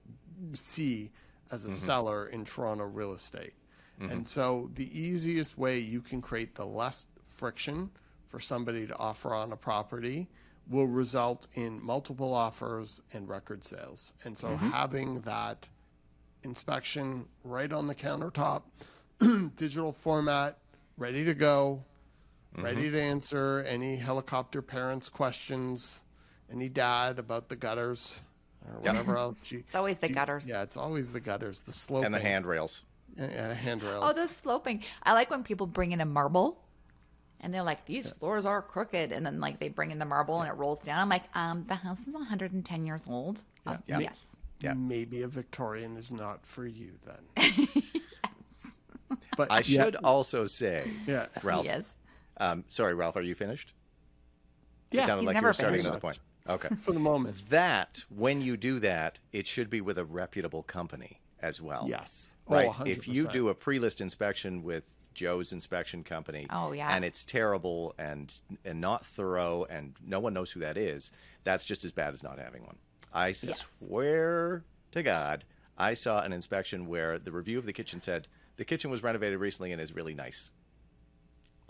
[0.53, 1.11] see
[1.51, 1.75] as a mm-hmm.
[1.75, 3.53] seller in Toronto real estate.
[4.01, 4.11] Mm-hmm.
[4.11, 7.89] And so the easiest way you can create the less friction
[8.27, 10.27] for somebody to offer on a property
[10.70, 14.13] will result in multiple offers and record sales.
[14.24, 14.70] And so mm-hmm.
[14.70, 15.68] having that
[16.43, 18.63] inspection right on the countertop,
[19.55, 20.57] digital format,
[20.97, 21.84] ready to go,
[22.57, 22.93] ready mm-hmm.
[22.93, 26.01] to answer any helicopter parents' questions,
[26.51, 28.20] any dad about the gutters
[28.68, 29.38] or whatever else.
[29.43, 30.47] Gee- It's always the gee- gutters.
[30.47, 32.07] Yeah, it's always the gutters, the sloping.
[32.07, 32.84] and the handrails.
[33.15, 34.03] Yeah, yeah, the handrails.
[34.05, 34.84] Oh, the sloping.
[35.03, 36.61] I like when people bring in a marble
[37.41, 39.11] and they're like, these floors are crooked.
[39.11, 40.99] And then, like, they bring in the marble and it rolls down.
[40.99, 43.41] I'm like, um, the house is 110 years old.
[43.65, 43.99] Um, Yeah.
[43.99, 44.35] Yes.
[44.59, 44.73] Yeah.
[44.73, 47.67] Maybe a Victorian is not for you then.
[49.38, 51.27] But I yeah, should also say, Yeah.
[51.43, 51.65] Ralph.
[51.65, 51.95] Yes.
[52.38, 53.15] Um, sorry, Ralph.
[53.15, 53.73] Are you finished?
[54.91, 55.88] Yeah, it sounded he's like you never were starting finished.
[55.89, 56.19] another point.
[56.49, 56.69] Okay.
[56.81, 57.35] for the moment.
[57.49, 61.85] that when you do that, it should be with a reputable company as well.
[61.88, 62.31] Yes.
[62.47, 62.69] Oh, Right.
[62.69, 62.88] 100%.
[62.88, 64.83] if you do a pre-list inspection with
[65.18, 66.89] Joe's inspection company, Oh, yeah.
[66.95, 71.11] and it's terrible and and not thorough, and no one knows who that is,
[71.43, 72.78] that's just as bad as not having one.
[73.13, 75.43] I swear to God,
[75.78, 79.39] I saw an inspection where the review of the kitchen said the kitchen was renovated
[79.39, 80.51] recently and is really nice.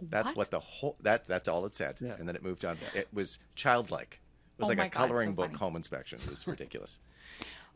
[0.02, 0.38] That's What?
[0.38, 2.16] what, the whole that that's all it said, Yeah.
[2.20, 2.78] and then it moved on.
[2.94, 4.20] It was childlike.
[4.58, 5.58] It was Oh like my a God, so coloring book funny.
[5.60, 6.20] home inspection.
[6.24, 7.00] It was ridiculous.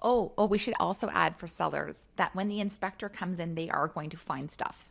[0.03, 3.69] Oh, oh, we should also add for sellers that when the inspector comes in, they
[3.69, 4.84] are going to find stuff.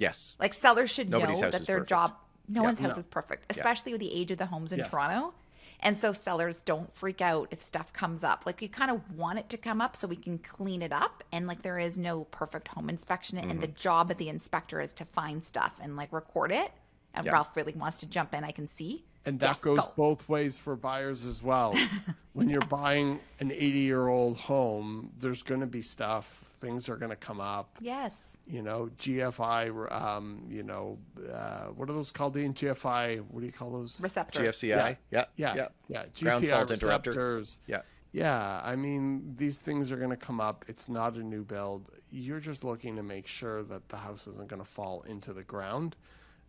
[0.00, 0.34] Yes.
[0.40, 1.88] Like sellers should Nobody's know that their perfect.
[1.90, 2.14] job,
[2.48, 2.66] no Yeah.
[2.66, 2.98] one's house No.
[2.98, 4.90] is perfect, especially with the age of the homes in Yes.
[4.90, 5.34] Toronto.
[5.82, 8.44] And so sellers don't freak out if stuff comes up.
[8.44, 11.22] Like we kind of want it to come up so we can clean it up.
[11.32, 13.76] And like there is no perfect home inspection, and the Mm-hmm.
[13.76, 16.72] job of the inspector is to find stuff and like record it.
[17.14, 17.32] And Yeah.
[17.32, 18.44] Ralph really wants to jump in.
[18.44, 19.04] I can see.
[19.24, 19.92] And that Yes, goes go.
[19.96, 21.74] both ways for buyers as well.
[22.34, 26.96] when you're buying an 80 year old home, there's going to be stuff, things are
[26.96, 27.76] going to come up.
[27.80, 28.36] Yes.
[28.46, 30.98] You know, GFI, um, you know,
[31.32, 32.36] uh, what are those called?
[32.36, 34.00] In GFI, what do you call those?
[34.00, 34.56] Receptors.
[34.56, 34.96] GFCI.
[35.10, 35.24] Yeah.
[35.36, 35.68] Yeah, Yeah.
[35.88, 36.04] yeah.
[36.20, 37.42] Ground GCI fault interrupter.
[37.66, 37.82] Yeah.
[38.12, 40.64] Yeah, I mean, these things are going to come up.
[40.66, 41.90] It's not a new build.
[42.10, 45.44] You're just looking to make sure that the house isn't going to fall into the
[45.44, 45.94] ground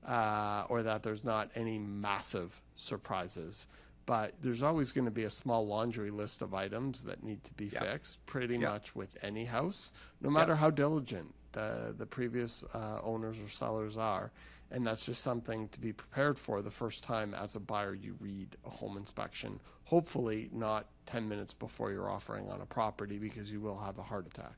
[0.04, 3.68] uh, or that there's not any massive surprises.
[4.06, 7.54] But there's always going to be a small laundry list of items that need to
[7.54, 8.70] be fixed, pretty Yeah.
[8.72, 13.98] much with any house, no matter how diligent the, the previous uh, owners or sellers
[13.98, 14.32] are.
[14.72, 18.16] And that's just something to be prepared for the first time as a buyer you
[18.22, 19.60] read a home inspection.
[19.84, 24.04] Hopefully, not 10 minutes before you're offering on a property because you will have a
[24.04, 24.56] heart attack.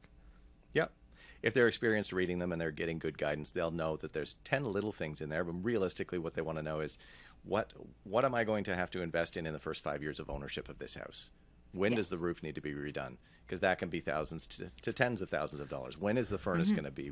[0.74, 0.92] Yep.
[1.42, 4.64] If they're experienced reading them and they're getting good guidance, they'll know that there's 10
[4.66, 5.44] little things in there.
[5.44, 7.00] But realistically, what they want to know is
[7.46, 7.72] what
[8.04, 10.30] what am I going to have to invest in in the first five years of
[10.30, 11.30] ownership of this house?
[11.74, 13.18] When does the roof need to be redone?
[13.46, 15.98] Because that can be thousands to, to tens of thousands of dollars.
[15.98, 16.76] When is the furnace Mm-hmm.
[16.76, 17.12] going to be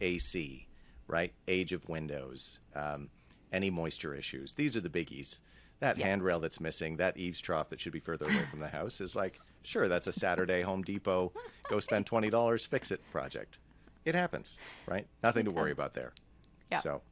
[0.00, 0.66] AC,
[1.06, 1.32] right?
[1.48, 3.08] Age of windows, um,
[3.52, 4.52] any moisture issues.
[4.52, 5.38] These are the biggies.
[5.80, 6.06] That Yeah.
[6.06, 9.16] handrail that's missing, that eaves trough that should be further away from the house is
[9.16, 11.32] like, sure, that's a Saturday Home Depot,
[11.68, 13.58] go spend $20, fix it project.
[14.04, 15.06] It happens, right?
[15.22, 15.78] Nothing to worry does.
[15.78, 16.12] about there.
[16.70, 16.78] Yeah.
[16.80, 17.02] So,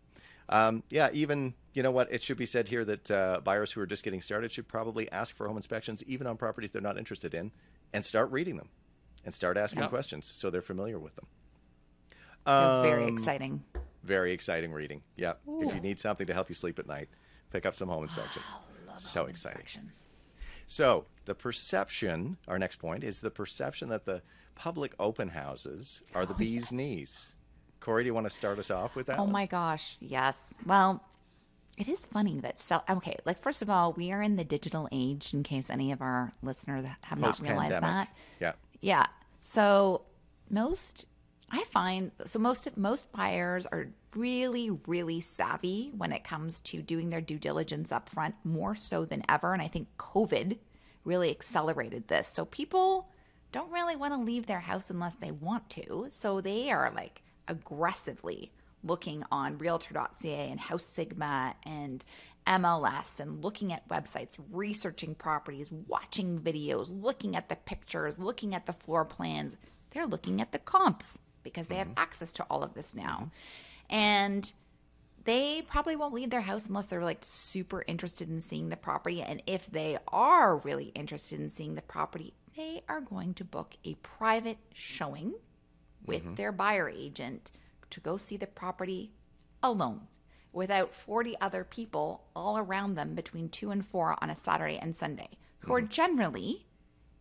[0.51, 3.81] um, yeah, even, you know what, it should be said here that uh, buyers who
[3.81, 6.99] are just getting started should probably ask for home inspections, even on properties they're not
[6.99, 7.51] interested in,
[7.93, 8.69] and start reading them
[9.25, 9.89] and start asking Yeah.
[9.89, 11.27] questions so they're familiar with them.
[12.47, 13.65] They're very Um, exciting.
[14.03, 15.03] Very exciting reading.
[15.17, 15.35] Yeah.
[15.61, 17.09] If you need something to help you sleep at night,
[17.51, 18.47] pick up some home inspections.
[18.99, 19.59] so exciting.
[19.61, 19.93] Inspection.
[20.67, 24.23] So the perception, our next point, is the perception that the
[24.55, 27.33] public open houses are Oh, the bee's knees.
[27.81, 29.19] Corey, do you want to start us off with that?
[29.19, 29.33] Oh one?
[29.33, 30.55] my gosh, yes.
[30.67, 31.03] Well,
[31.79, 32.85] it is funny that sell.
[32.89, 35.33] Okay, like first of all, we are in the digital age.
[35.33, 38.09] In case any of our listeners have not realized that,
[38.39, 38.53] Yeah.
[38.81, 39.07] yeah.
[39.43, 40.03] So
[40.51, 41.07] most,
[41.51, 47.11] I find, so most most buyers are really really savvy when it comes to doing
[47.11, 49.53] their due diligence up front, more so than ever.
[49.55, 50.59] And I think COVID
[51.05, 52.29] really accelerated this.
[52.29, 53.09] So people
[53.53, 56.09] don't really want to leave their house unless they want to.
[56.11, 62.05] So they are like aggressively looking on realtor.ca and House Sigma and
[62.47, 68.67] MLS and looking at websites, researching properties, watching videos, looking at the pictures, looking at
[68.67, 69.57] the floor plans.
[69.91, 71.99] They're looking at the comps because they have mm-hmm.
[71.99, 73.31] access to all of this now.
[73.91, 74.51] And
[75.25, 79.21] they probably won't leave their house unless they're like super interested in seeing the property.
[79.21, 83.75] And if they are really interested in seeing the property, they are going to book
[83.85, 85.35] a private showing
[86.07, 86.35] with mm-hmm.
[86.35, 87.51] their buyer agent
[87.91, 89.13] to go see the property
[89.63, 90.03] alone
[90.53, 94.95] without 40 other people all around them between 2 and 4 on a Saturday and
[94.95, 95.29] Sunday.
[95.61, 95.91] who are mm-hmm.
[95.91, 96.67] generally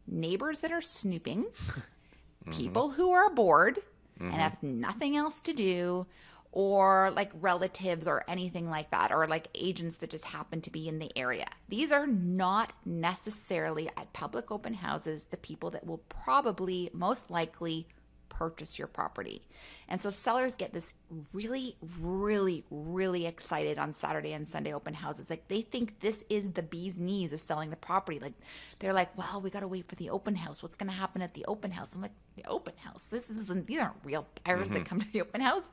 [0.07, 2.51] neighbors that are snooping, mm-hmm.
[2.51, 3.79] people who are bored
[4.19, 6.05] and have nothing else to do,
[6.51, 10.89] or like relatives or anything like that, or like agents that just happen to be
[10.89, 11.45] in the area.
[11.69, 17.87] These are not necessarily at public open houses the people that will probably most likely
[18.29, 19.41] purchase your property.
[19.89, 20.93] And so sellers get this
[21.33, 25.29] really, really, really excited on Saturday and Sunday open houses.
[25.29, 28.19] Like they think this is the bee's knees of selling the property.
[28.19, 28.33] Like
[28.77, 30.61] they're like, well, we got to wait for the open house.
[30.61, 31.95] What's going to happen at the open house?
[31.95, 33.05] I'm like, the open house?
[33.05, 34.83] This isn't, these aren't real buyers that mm-hmm.
[34.85, 35.69] come to the open house.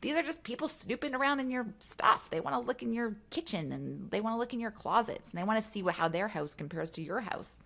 [0.00, 2.30] These are just people snooping around in your stuff.
[2.30, 5.30] They want to look in your kitchen and they want to look in your closets
[5.30, 7.58] and they want to see what, how their house compares to your house.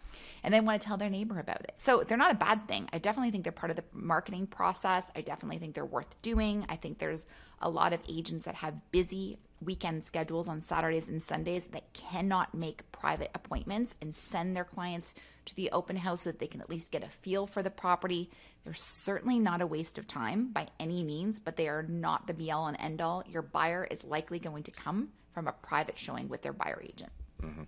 [0.42, 1.72] And they want to tell their neighbor about it.
[1.76, 2.88] So they're not a bad thing.
[2.92, 5.10] I definitely think they're part of the marketing process.
[5.14, 6.66] I definitely think they're worth doing.
[6.68, 7.24] I think there's
[7.60, 12.54] a lot of agents that have busy weekend schedules on Saturdays and Sundays that cannot
[12.54, 15.14] make private appointments and send their clients
[15.44, 17.70] to the open house so that they can at least get a feel for the
[17.70, 18.30] property.
[18.64, 22.34] They're certainly not a waste of time by any means, but they are not the
[22.34, 23.22] be all and end all.
[23.28, 27.12] Your buyer is likely going to come from a private showing with their buyer agent.
[27.42, 27.62] Mm-hmm.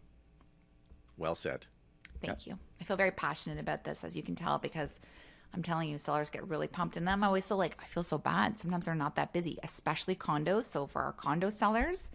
[1.16, 1.66] Well said.
[2.20, 2.58] Thank you.
[2.80, 4.98] I feel very passionate about this, as you can tell, because
[5.54, 6.96] I'm telling you, sellers get really pumped.
[6.96, 8.58] And I'm always so like, I feel so bad.
[8.58, 10.64] Sometimes they're not that busy, especially condos.
[10.64, 12.10] So for our condo sellers,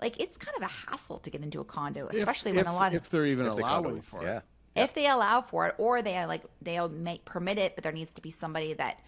[0.00, 2.72] like it's kind of a hassle to get into a condo, especially if, when if,
[2.72, 4.38] a lot of if they're even If they allowing condo- for yeah.
[4.38, 4.42] it.
[4.74, 8.10] if they allow for it or they like they'll make permit it but there needs
[8.12, 8.98] to be somebody that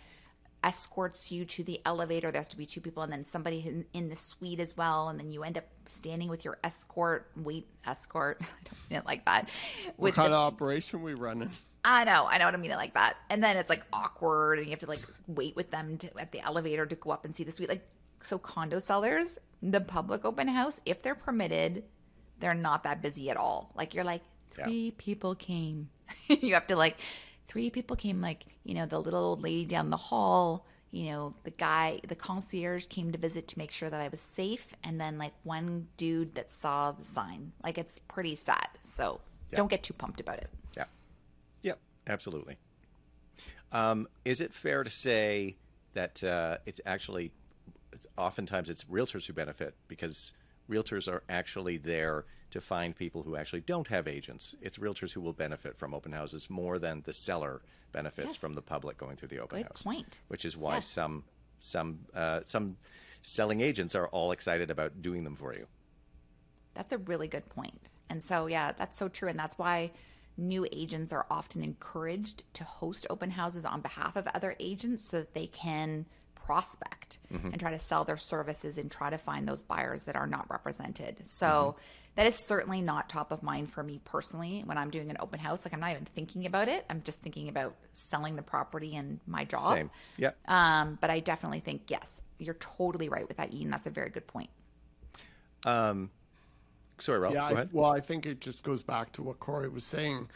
[0.64, 3.84] escorts you to the elevator there has to be two people and then somebody in,
[3.92, 7.66] in the suite as well and then you end up standing with your escort wait
[7.86, 9.48] escort i don't mean it like that
[9.96, 11.50] What kind the, of operation we running?
[11.86, 13.16] I know i know what i mean it like that.
[13.30, 16.32] And then it's like awkward and you have to like wait with them to, at
[16.32, 17.68] the elevator to go up and see the suite.
[17.68, 17.86] Like
[18.24, 21.84] so condo sellers the public open house if they're permitted
[22.40, 23.72] they're not that busy at all.
[23.74, 24.22] Like you're like
[24.58, 24.64] Yeah.
[24.66, 25.88] three people came.
[26.28, 26.96] You have to like
[27.48, 31.34] three people came like you know the little old lady down the hall you know
[31.44, 34.74] the guy the concierge came to visit to make sure that i was safe.
[34.82, 37.52] And then like one dude that saw the sign.
[37.62, 38.68] Like it's pretty sad.
[38.82, 39.20] So
[39.54, 40.50] don't get too pumped about it.
[40.52, 40.65] Yeah.
[42.06, 42.56] Absolutely.
[43.72, 45.56] Um, is it fair to say
[45.94, 47.32] that uh, it's actually
[48.16, 50.32] oftentimes it's realtors who benefit because
[50.70, 54.54] realtors are actually there to find people who actually don't have agents.
[54.62, 57.60] It's realtors who will benefit from open houses more than the seller
[57.92, 58.36] benefits Yes.
[58.36, 59.82] from the public going through the open Good house.
[59.82, 60.20] point.
[60.28, 60.86] Which is why Yes.
[60.86, 61.24] some
[61.58, 62.76] some uh, some
[63.22, 65.66] selling agents are all excited about doing them for you.
[66.74, 67.80] That's a really good point.
[68.08, 69.28] And so, yeah, that's so true.
[69.28, 69.90] And that's why
[70.36, 75.18] new agents are often encouraged to host open houses on behalf of other agents so
[75.18, 79.62] that they can prospect and try to sell their services and try to find those
[79.62, 81.16] buyers that are not represented.
[81.26, 81.76] So,
[82.16, 85.38] that is certainly not top of mind for me personally when I'm doing an open
[85.38, 85.64] house.
[85.64, 86.84] Like, I'm not even thinking about it.
[86.88, 89.74] I'm just thinking about selling the property and my job.
[89.74, 89.90] Same.
[90.16, 90.30] Yeah.
[90.48, 93.70] Um, but I definitely think, yes, you're totally right with that, Ian.
[93.70, 94.48] That's a very good point.
[95.66, 96.10] Um,
[96.98, 97.34] sorry, Ralph.
[97.34, 100.28] Yeah, go I, well, I think it just goes back to what Corey was saying.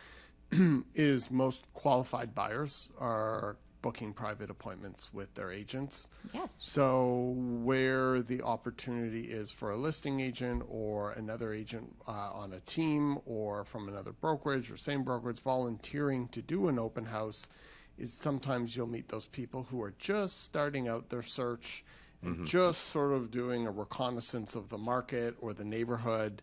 [0.95, 6.09] is most qualified buyers are booking private appointments with their agents.
[6.35, 6.55] Yes.
[6.61, 12.61] So where the opportunity is for a listing agent or another agent uh, on a
[12.61, 17.49] team or from another brokerage or same brokerage volunteering to do an open house
[17.97, 21.85] is sometimes you'll meet those people who are just starting out their search
[22.23, 26.43] and just sort of doing a reconnaissance of the market or the neighborhood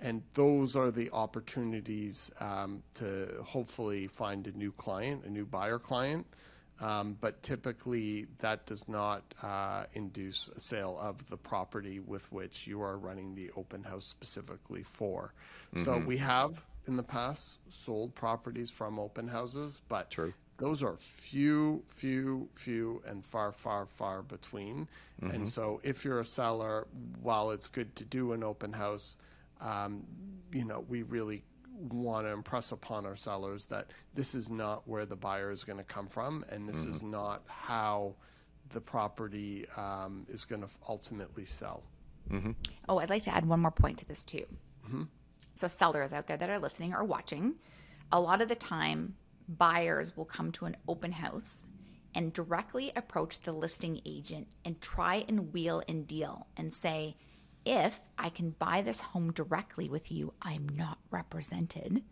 [0.00, 5.78] and those are the opportunities um, to hopefully find a new client, a new buyer
[5.78, 6.26] client.
[6.78, 12.66] Um, but typically, that does not uh, induce a sale of the property with which
[12.66, 15.32] you are running the open house specifically for.
[15.82, 20.34] So we have in the past sold properties from open houses, but True.
[20.58, 24.88] Those are few, few, few, and far, far, far between.
[25.22, 26.86] And so, if you're a seller,
[27.22, 29.18] while it's good to do an open house,
[29.60, 30.04] um,
[30.52, 31.42] you know, we really
[31.78, 35.78] want to impress upon our sellers that this is not where the buyer is going
[35.78, 38.14] to come from, and this is not how
[38.70, 41.82] the property um, is going to ultimately sell.
[42.88, 44.44] Oh, I'd like to add one more point to this too.
[45.54, 47.54] So, sellers out there that are listening or watching,
[48.12, 49.14] a lot of the time,
[49.48, 51.66] buyers will come to an open house
[52.14, 57.16] and directly approach the listing agent and try and wheel and deal and say,
[57.64, 62.02] if I can buy this home directly with you, I'm not represented.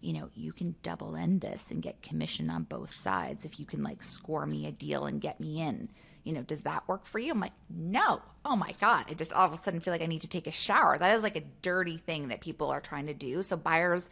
[0.00, 3.66] You know, you can double end this and get commission on both sides if you
[3.66, 5.88] can like score me a deal and get me in.
[6.22, 7.32] You know, does that work for you?
[7.32, 8.20] I'm like, no.
[8.44, 9.06] Oh my God.
[9.08, 10.98] I just all of a sudden feel like I need to take a shower.
[10.98, 13.42] That is like a dirty thing that people are trying to do.
[13.42, 14.08] So buyers,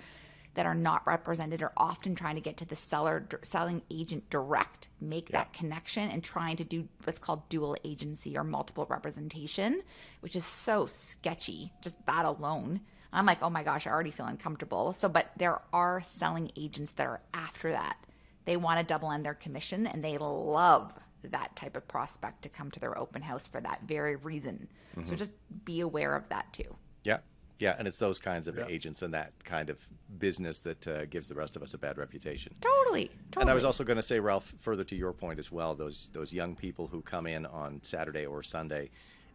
[0.57, 4.89] that are not represented are often trying to get to the seller selling agent direct
[5.01, 9.83] make that connection and trying to do what's called dual agency or multiple representation
[10.21, 12.81] which is so sketchy just that alone.
[13.13, 14.93] I'm like oh my gosh i already feel uncomfortable.
[14.93, 17.97] So but there are selling agents that are after that.
[18.47, 20.93] They want to double end their commission and they love
[21.23, 24.69] that type of prospect to come to their open house for that very reason.
[24.95, 25.17] So mm-hmm.
[25.17, 25.33] just
[25.65, 26.77] be aware of that too.
[27.05, 27.19] Yeah,
[27.59, 29.79] yeah, and it's those kinds of agents and that kind of
[30.19, 32.55] business that uh, gives the rest of us a bad reputation.
[32.61, 35.51] totally totally And I was also going to say, Ralph, further to your point as
[35.51, 38.91] well, those those young people who come in on Saturday or Sunday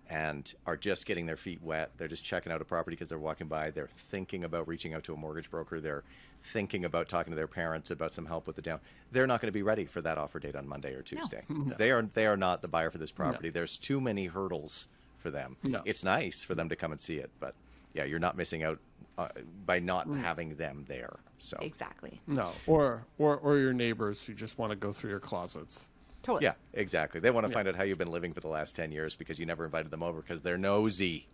[0.09, 1.91] and are just getting their feet wet.
[1.97, 3.71] They're just checking out a property because they're walking by.
[3.71, 5.79] They're thinking about reaching out to a mortgage broker.
[5.79, 6.03] They're
[6.43, 8.81] thinking about talking to their parents about some help with the down.
[9.13, 11.43] They're not going to be ready for that offer date on Monday or Tuesday.
[11.77, 13.49] They are they are not the buyer for this property.
[13.49, 14.87] There's too many hurdles
[15.19, 15.55] for them.
[15.63, 15.81] No.
[15.85, 17.55] It's nice for them to come and see it, but
[17.93, 18.79] yeah, you're not missing out
[19.17, 19.27] uh,
[19.65, 21.19] by not having them there.
[21.39, 25.19] So exactly No, or or or your neighbors who just want to go through your
[25.19, 25.89] closets.
[26.21, 27.19] totally Yeah, exactly.
[27.19, 29.39] They want to find out how you've been living for the last 10 years because
[29.39, 31.27] you never invited them over because they're nosy.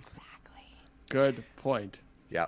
[0.00, 0.62] exactly
[1.10, 1.98] Good point.
[2.30, 2.46] Yeah.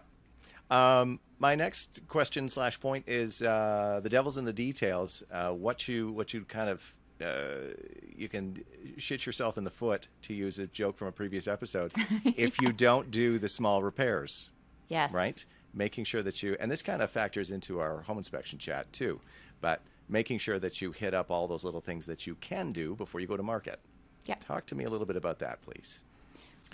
[0.70, 5.22] Um, my next question slash point is uh, the devil's in the details.
[5.32, 6.82] Uh, what you what you kind of
[7.22, 7.74] uh,
[8.16, 8.64] you can
[8.98, 11.92] shit yourself in the foot to use a joke from a previous episode
[12.24, 14.50] if you don't do the small repairs.
[14.88, 15.44] yes right?
[15.72, 19.20] Making sure that you, and this kind of factors into our home inspection chat too,
[19.60, 22.94] but making sure that you hit up all those little things that you can do
[22.96, 23.78] before you go to market.
[24.26, 24.34] Yeah.
[24.46, 26.00] Talk to me a little bit about that, please.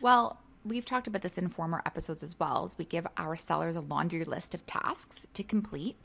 [0.01, 2.65] Well, we've talked about this in former episodes as well.
[2.65, 5.97] As we give our sellers a laundry list of tasks to complete,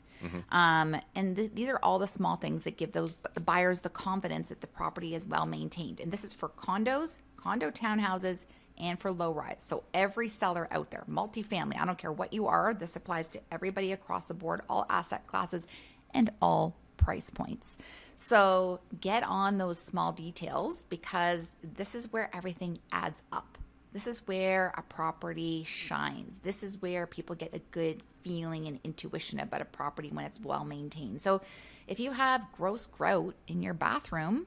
[0.50, 3.88] um, and th- these are all the small things that give those the buyers the
[3.88, 6.00] confidence that the property is well maintained.
[6.00, 8.44] And this is for condos, condo townhouses,
[8.78, 9.62] and for low rise.
[9.64, 13.40] So every seller out there, multifamily, I don't care what you are, this applies to
[13.50, 15.66] everybody across the board, all asset classes,
[16.14, 17.78] and all price points.
[18.16, 23.51] So get on those small details because this is where everything adds up.
[23.92, 26.38] This is where a property shines.
[26.38, 30.40] This is where people get a good feeling and intuition about a property when it's
[30.40, 31.20] well maintained.
[31.20, 31.42] So
[31.86, 34.46] if you have gross grout in your bathroom,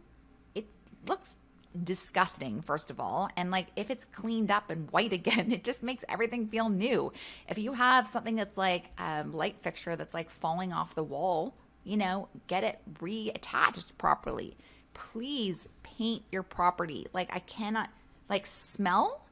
[0.56, 0.66] it
[1.08, 1.38] looks
[1.84, 5.84] disgusting first of all and like if it's cleaned up and white again it just
[5.84, 7.12] makes everything feel new
[7.50, 11.54] if you have something that's like a light fixture that's like falling off the wall
[11.84, 14.56] you know get it reattached properly
[14.94, 17.90] please paint your property like i cannot
[18.30, 19.25] like smell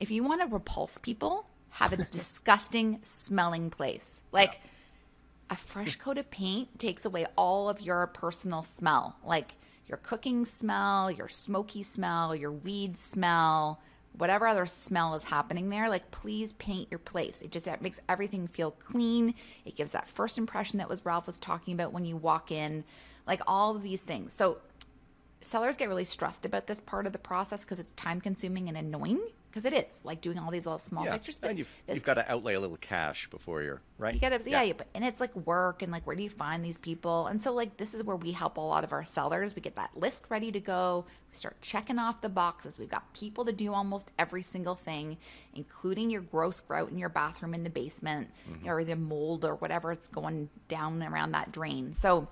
[0.00, 4.60] if you want to repulse people have a disgusting smelling place like
[5.50, 10.44] a fresh coat of paint takes away all of your personal smell, like your cooking
[10.44, 13.80] smell, your smoky smell, your weed smell,
[14.12, 15.88] whatever other smell is happening there.
[15.88, 17.42] Like, please paint your place.
[17.42, 19.34] It just makes everything feel clean.
[19.64, 22.84] It gives that first impression that was Ralph was talking about when you walk in,
[23.26, 24.32] like all of these things.
[24.32, 24.58] So,
[25.42, 28.76] sellers get really stressed about this part of the process because it's time consuming and
[28.76, 29.20] annoying.
[29.50, 31.38] Because it is like doing all these little small yeah, pictures.
[31.38, 34.14] But and you've, you've got to outlay a little cash before you're right.
[34.14, 34.74] you gotta, yeah, yeah.
[34.76, 37.26] but and it's like work and like where do you find these people?
[37.26, 39.54] And so like this is where we help a lot of our sellers.
[39.54, 41.06] We get that list ready to go.
[41.30, 42.78] We start checking off the boxes.
[42.78, 45.16] We've got people to do almost every single thing,
[45.54, 48.68] including your gross grout in your bathroom in the basement mm-hmm.
[48.68, 51.94] or the mold or whatever it's going down around that drain.
[51.94, 52.28] So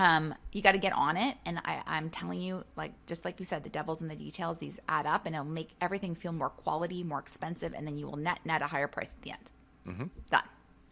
[0.00, 1.36] um, you got to get on it.
[1.44, 4.56] And I, I'm telling you, like, just like you said, the devil's in the details.
[4.56, 7.74] These add up and it'll make everything feel more quality, more expensive.
[7.76, 9.50] And then you will net, net a higher price at the end.
[9.86, 10.06] Mm-hmm.
[10.30, 10.42] Done.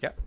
[0.01, 0.21] Yep.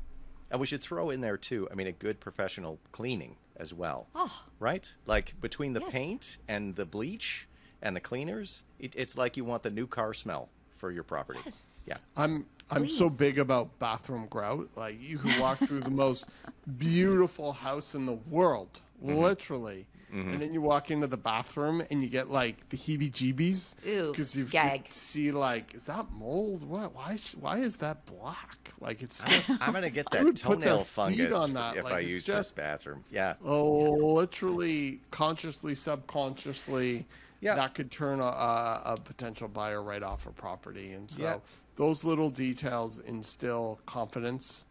[0.50, 4.08] And we should throw in there too, I mean, a good professional cleaning as well.
[4.16, 4.46] Oh.
[4.60, 4.92] Right?
[5.06, 5.92] Like between the Yes.
[5.92, 7.48] paint and the bleach
[7.84, 11.40] and the cleaners, it, it's like you want the new car smell for your property.
[11.46, 11.80] Yes.
[11.86, 11.98] Yeah.
[12.18, 14.70] I'm I'm so big about bathroom grout.
[14.76, 16.26] Like you could walk through the most
[16.78, 19.16] beautiful house in the world, Mm-hmm.
[19.18, 23.76] literally, and then you walk into the bathroom and you get like the heebie-jeebies
[24.12, 26.64] because you can see like, is that mold?
[26.70, 26.94] What?
[26.94, 27.18] Why?
[27.40, 28.72] Why is that black?
[28.80, 32.00] Like it's just, I'm going to get that toenail fungus on that, if like, I
[32.00, 33.04] use just- this bathroom.
[33.10, 33.34] Yeah.
[33.44, 37.08] oh, literally, consciously, subconsciously.
[37.40, 37.56] Yeah.
[37.56, 41.38] That could turn a, a, a potential buyer right off a property, and so Yeah.
[41.82, 44.66] Those little details instill confidence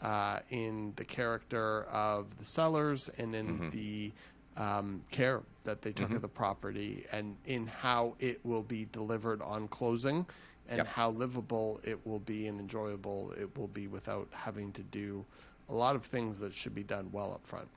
[0.00, 3.68] uh, in the character of the sellers and in Mm-hmm.
[3.70, 4.12] the
[4.56, 9.42] um, care that they took of the property and in how it will be delivered
[9.42, 10.24] on closing
[10.70, 10.86] and Yep.
[10.86, 15.22] how livable it will be and enjoyable it will be without having to do
[15.68, 17.68] a lot of things that should be done well up front.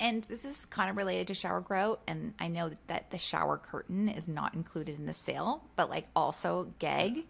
[0.00, 2.00] And this is kind of related to shower grout.
[2.06, 6.06] And I know that the shower curtain is not included in the sale, but like
[6.16, 7.24] also gag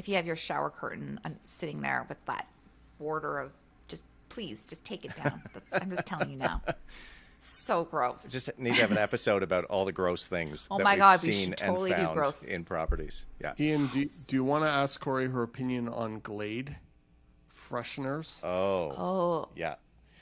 [0.00, 2.48] if you have your shower curtain uh, sitting there with that
[2.98, 3.52] border of
[3.86, 5.42] just please just take it down.
[5.52, 6.62] That's, I'm just telling you now.
[7.40, 8.30] So gross.
[8.30, 10.98] Just need to have an episode about all the gross things Oh that my we've
[11.00, 13.26] God, we seen should totally and do found gross- in properties.
[13.42, 13.52] Yeah.
[13.60, 16.76] Ian, do, do you want to ask Corey her opinion on Glade
[17.50, 18.42] fresheners?
[18.42, 18.92] Oh.
[18.96, 19.74] oh, Yeah.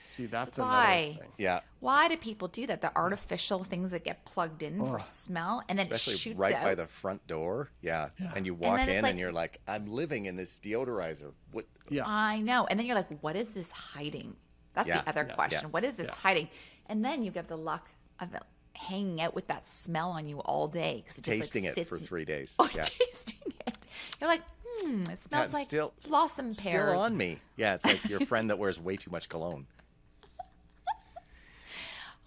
[0.09, 0.95] See, that's Why?
[0.95, 1.33] another thing.
[1.37, 1.61] Yeah.
[1.81, 2.81] why do people do that?
[2.81, 5.03] The artificial things that get plugged in for Ugh.
[5.03, 6.63] smell and then Especially it shoots right out.
[6.65, 7.69] by the front door.
[7.83, 8.09] Yeah.
[8.35, 11.33] And you walk then in it's and you're like, I'm living in this deodorizer.
[11.53, 11.67] What?
[11.91, 12.05] Yeah.
[12.07, 12.67] I know.
[12.71, 14.35] And then you're like, what is this hiding?
[14.73, 15.61] That's Yeah, the other yes, question.
[15.65, 16.15] yeah, What is this yeah.
[16.15, 16.49] hiding?
[16.87, 18.43] And then you get the luck of it
[18.73, 21.75] hanging out with that smell on you all day because it just, Tasting like, it
[21.75, 22.55] sits for in- three days.
[22.59, 22.81] Oh, yeah.
[22.81, 23.77] tasting it.
[24.23, 26.57] You're like, hmm, it smells I'm like still- blossom pears.
[26.57, 27.41] Still on me.
[27.59, 27.75] Yeah.
[27.75, 29.67] It's like your friend that wears way too much cologne.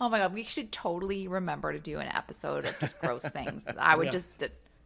[0.02, 3.68] Oh my god, we should totally remember to do an episode of just gross things.
[3.80, 4.44] I would just,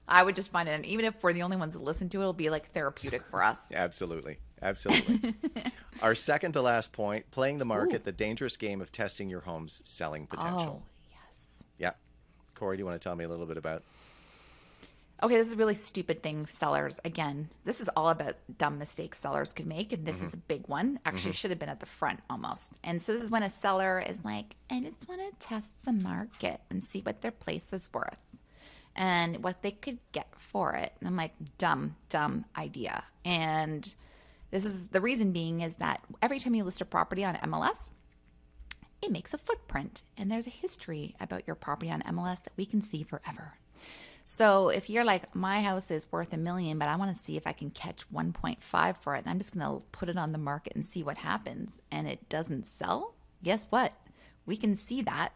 [0.09, 2.17] I would just find it, and even if we're the only ones that listen to
[2.17, 3.61] it, it'll be like therapeutic for us.
[3.73, 4.39] Absolutely.
[4.61, 5.33] Absolutely.
[6.03, 9.81] Our second to last point playing the market, the dangerous game of testing your home's
[9.85, 10.83] selling potential.
[10.83, 11.63] Oh yes.
[11.77, 11.91] Yeah.
[12.55, 13.83] Corey, do you want to tell me a little bit about?
[15.23, 17.49] Okay, this is a really stupid thing sellers again.
[17.63, 20.99] This is all about dumb mistakes sellers could make, and this is a big one.
[21.05, 21.35] Actually, mm-hmm.
[21.35, 22.73] should have been at the front almost.
[22.83, 25.93] And so this is when a seller is like, "I just want to test the
[25.93, 28.19] market and see what their place is worth
[28.93, 33.95] and what they could get for it." And I'm like, "Dumb, dumb idea." And
[34.51, 37.89] this is the reason being is that every time you list a property on MLS,
[39.01, 42.65] it makes a footprint and there's a history about your property on MLS that we
[42.65, 43.59] can see forever.
[44.27, 47.37] So if you're like, my house is worth a million, but I want to see
[47.37, 50.31] if I can catch 1.5 for it, and I'm just going to put it on
[50.31, 53.13] the market and see what happens, and it doesn't sell,
[53.43, 53.93] guess what?
[54.47, 55.29] We can see that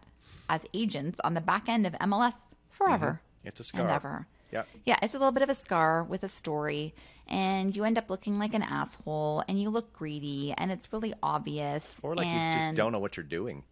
[0.50, 2.34] as agents on the back end of MLS
[2.72, 3.22] forever.
[3.44, 3.48] Mm-hmm.
[3.48, 3.90] It's a And scar.
[3.90, 4.28] ever.
[4.52, 4.64] Yeah.
[4.86, 6.96] Yeah, it's a little bit of a scar with a story,
[7.28, 11.14] and you end up looking like an asshole, and you look greedy, and it's really
[11.22, 12.00] obvious.
[12.02, 13.64] Or like you just don't know what you're doing.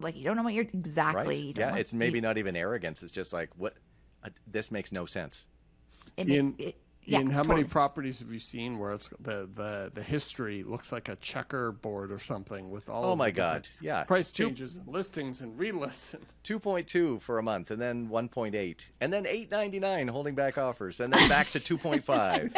[0.00, 1.48] like you don't know what you're exactly.
[1.48, 1.58] Right?
[1.58, 1.76] Yeah.
[1.76, 3.02] It's maybe you- not even arrogance.
[3.02, 3.74] It's just like, what?
[4.24, 5.46] Uh, this makes no sense.
[6.16, 7.56] It makes, Ian, it, yeah, Ian, how totally.
[7.62, 12.10] many properties have you seen where it's the, the, the history looks like a checkerboard
[12.10, 14.04] or something with all Oh of my the God, yeah.
[14.04, 18.84] price Two- changes and listings and relists and 2.2 for a month and then 1.8
[19.02, 22.54] and then 8.99 holding back offers and then back to 2.5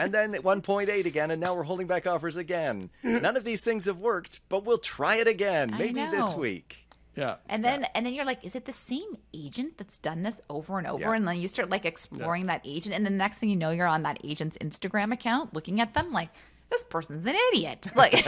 [0.00, 3.84] and then 1.8 again and now we're holding back offers again none of these things
[3.84, 6.86] have worked but we'll try it again maybe this week
[7.16, 7.36] yeah.
[7.48, 10.78] And then and then you're like, is it the same agent that's done this over
[10.78, 11.00] and over?
[11.00, 11.14] Yeah.
[11.14, 13.86] And then you start like exploring that agent, and the next thing you know, you're
[13.86, 16.30] on that agent's Instagram account looking at them like,
[16.70, 17.88] this person's an idiot.
[17.94, 18.14] Like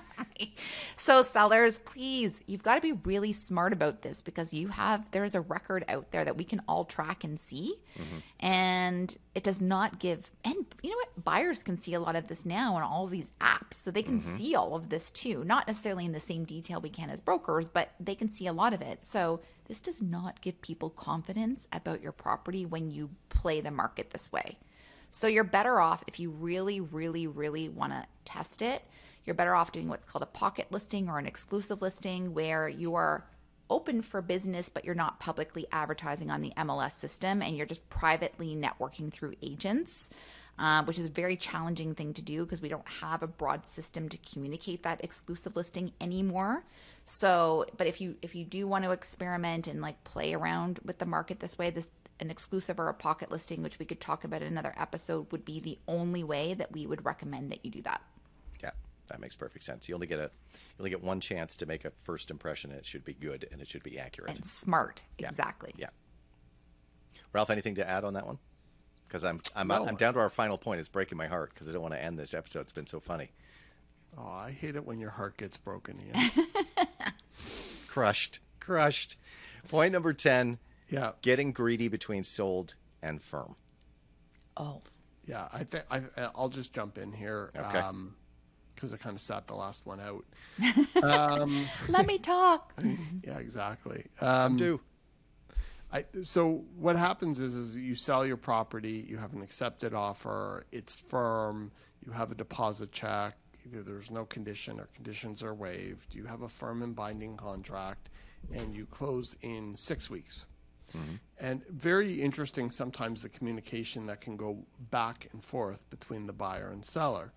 [0.98, 5.24] So sellers, please, you've got to be really smart about this because you have there
[5.24, 7.76] is a record out there that we can all track and see.
[7.96, 8.16] Mm-hmm.
[8.40, 11.24] And it does not give and you know what?
[11.24, 13.74] Buyers can see a lot of this now on all these apps.
[13.74, 14.36] So they can mm-hmm.
[14.36, 15.44] see all of this too.
[15.44, 18.52] Not necessarily in the same detail we can as brokers, but they can see a
[18.52, 19.04] lot of it.
[19.04, 24.10] So this does not give people confidence about your property when you play the market
[24.10, 24.56] this way.
[25.12, 28.82] So you're better off if you really, really, really want to test it.
[29.26, 32.94] You're better off doing what's called a pocket listing or an exclusive listing where you
[32.94, 33.26] are
[33.68, 37.88] open for business, but you're not publicly advertising on the MLS system and you're just
[37.90, 40.08] privately networking through agents.
[40.58, 43.66] Uh, which is a very challenging thing to do because we don't have a broad
[43.66, 46.64] system to communicate that exclusive listing anymore.
[47.04, 50.96] So, but if you if you do want to experiment and like play around with
[50.96, 54.24] the market this way, this an exclusive or a pocket listing, which we could talk
[54.24, 57.70] about in another episode, would be the only way that we would recommend that you
[57.70, 58.00] do that.
[59.08, 59.88] Yeah that makes perfect sense.
[59.88, 62.84] You only get a you only get one chance to make a first impression it
[62.86, 64.36] should be good and it should be accurate.
[64.36, 65.28] And smart, Yeah.
[65.28, 65.72] exactly.
[65.76, 65.88] yeah.
[67.32, 68.38] Ralph anything to add on that one?
[69.08, 69.86] Because i'm i'm, No.
[69.86, 70.80] I'm down to our final point.
[70.80, 72.60] It's breaking my heart because i don't want to end this episode.
[72.60, 73.30] It's been so funny.
[74.18, 76.30] Oh, I hate it when your heart gets broken, Ian.
[77.88, 78.40] crushed.
[78.60, 79.18] Crushed.
[79.68, 80.58] Point number 10
[80.88, 81.12] yeah.
[81.22, 83.56] getting greedy between sold and firm.
[84.56, 84.80] Oh,
[85.26, 86.00] Yeah, I think I,
[86.34, 87.50] I'll just jump in here.
[87.54, 87.78] Okay.
[87.78, 88.14] Um,
[88.76, 90.24] because I kind of sat the last one out.
[91.02, 92.72] um, let me talk.
[93.24, 94.04] yeah, exactly.
[94.20, 94.80] Um, do
[95.92, 100.66] I, so what happens is, is you sell your property, you have an accepted offer,
[100.72, 101.70] it's firm,
[102.04, 106.42] you have a deposit check, either there's no condition or conditions are waived, you have
[106.42, 108.10] a firm and binding contract,
[108.52, 110.46] and you close in six weeks.
[111.40, 114.58] And very interesting sometimes the communication that can go
[114.90, 117.32] back and forth between the buyer and seller.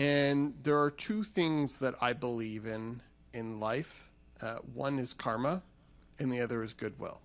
[0.00, 3.00] And there are two things that I believe in
[3.34, 4.10] in life.
[4.40, 5.62] Uh, one is karma,
[6.18, 7.20] and the other is goodwill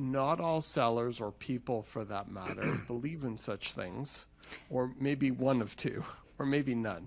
[0.00, 4.26] not all sellers or people for that matter believe in such things
[4.70, 6.02] or maybe one of two
[6.38, 7.06] or maybe none.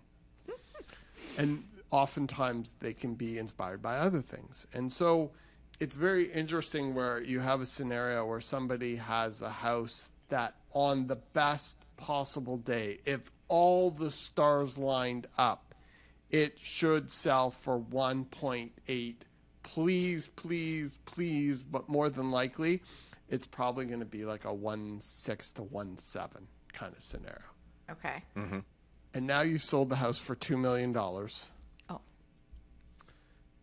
[1.38, 4.66] and oftentimes they can be inspired by other things.
[4.74, 5.32] And so
[5.80, 11.08] it's very interesting where you have a scenario where somebody has a house that on
[11.08, 15.74] the best possible day, if all the stars lined up,
[16.32, 19.16] it should sell for 1.8.
[19.64, 22.82] Please, please, please, but more than likely,
[23.30, 27.40] it's probably going to be like a 1 6 to 1 7 kind of scenario.
[27.90, 28.22] Okay.
[28.36, 28.60] Mm-hmm.
[29.14, 30.94] And now you sold the house for $2 million.
[30.98, 32.02] Oh.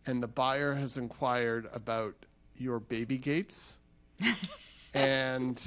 [0.07, 2.15] And the buyer has inquired about
[2.57, 3.75] your baby gates
[4.95, 5.61] and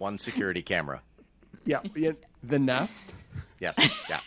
[0.00, 1.02] One security camera.
[1.66, 2.12] yeah, yeah,
[2.42, 3.14] the nest
[3.60, 3.76] Yes.
[4.08, 4.20] Yeah.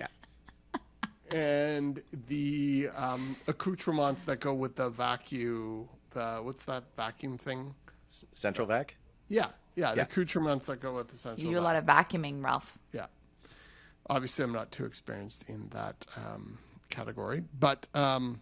[0.00, 1.38] Yeah.
[1.38, 5.86] and the um, accoutrements that go with the vacuum.
[6.12, 7.74] The what's that vacuum thing?
[8.08, 8.96] S- Central Vac.
[9.28, 11.36] Yeah, yeah, the accoutrements that go with the central.
[11.36, 11.44] Vac.
[11.44, 12.78] You do a lot of vacuuming, Ralph.
[12.92, 13.06] Yeah.
[14.08, 16.56] Obviously, I'm not too experienced in that um,
[16.88, 18.40] category, but um,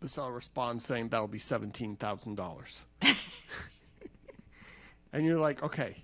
[0.00, 2.86] the seller responds saying that'll be seventeen thousand dollars,
[5.14, 5.96] and you're like, okay,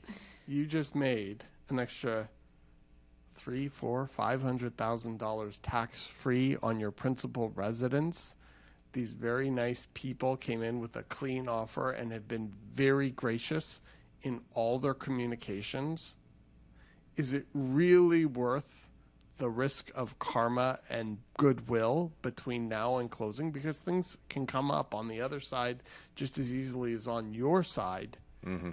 [0.48, 2.30] you just made an extra
[3.34, 8.34] three, four, five hundred thousand dollars tax free on your principal residence.
[8.94, 13.82] These very nice people came in with a clean offer and have been very gracious
[14.22, 16.14] in all their communications
[17.20, 18.88] is it really worth
[19.36, 23.50] the risk of karma and goodwill between now and closing?
[23.50, 25.82] Because things can come up on the other side
[26.14, 28.16] just as easily as on your side.
[28.46, 28.70] Mm-hmm.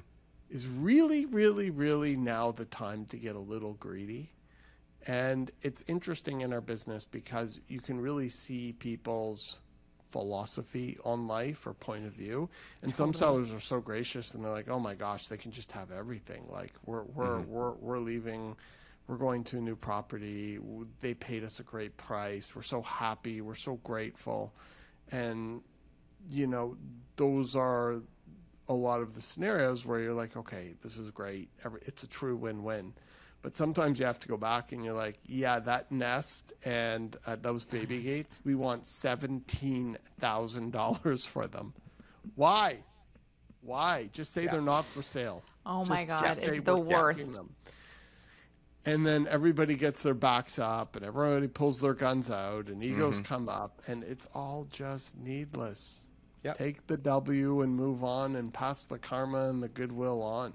[0.50, 4.32] Is really, really, really now the time to get a little greedy?
[5.06, 9.62] And it's interesting in our business because you can really see people's
[10.10, 12.50] philosophy on life or point of view.
[12.82, 15.72] And some sellers are so gracious and they're like, "Oh my gosh, they can just
[15.72, 16.46] have everything.
[16.50, 17.52] Like we're we're mm-hmm.
[17.52, 18.56] we're we're leaving
[19.08, 20.60] we're going to a new property.
[21.00, 22.56] They paid us a great price.
[22.56, 23.42] We're so happy.
[23.42, 24.54] We're so grateful."
[25.12, 25.62] And
[26.30, 26.76] you know,
[27.16, 28.02] those are
[28.70, 31.50] a lot of the scenarios where you're like, okay, this is great.
[31.84, 32.94] It's a true win-win.
[33.44, 37.38] But sometimes you have to go back and you're like, yeah, that nest and uh,
[37.40, 41.74] those baby gates, we want seventeen thousand dollars for them.
[42.36, 42.78] Why?
[43.62, 44.10] Why?
[44.12, 45.44] Just say they're not for sale.
[45.66, 47.34] Oh my Just- God, just it's the worst.
[47.34, 47.54] them.
[48.86, 53.16] And then everybody gets their backs up and everybody pulls their guns out and egos
[53.20, 53.26] Mm-hmm.
[53.26, 56.07] come up and it's all just needless.
[56.44, 56.58] Yep.
[56.58, 60.54] Take the W and move on and pass the karma and the goodwill on.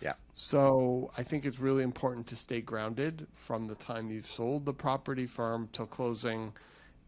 [0.00, 0.14] Yeah.
[0.34, 4.72] So I think it's really important to stay grounded from the time you've sold the
[4.72, 6.52] property firm till closing.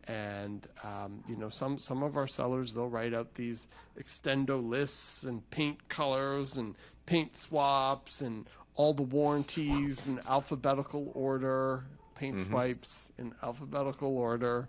[0.09, 3.69] And um, you know, some some of our sellers they'll write out these
[3.99, 6.74] extendo lists and paint colors and
[7.07, 11.85] paint swaps and all the warranties in alphabetical order,
[12.15, 14.69] paint swipes in alphabetical order,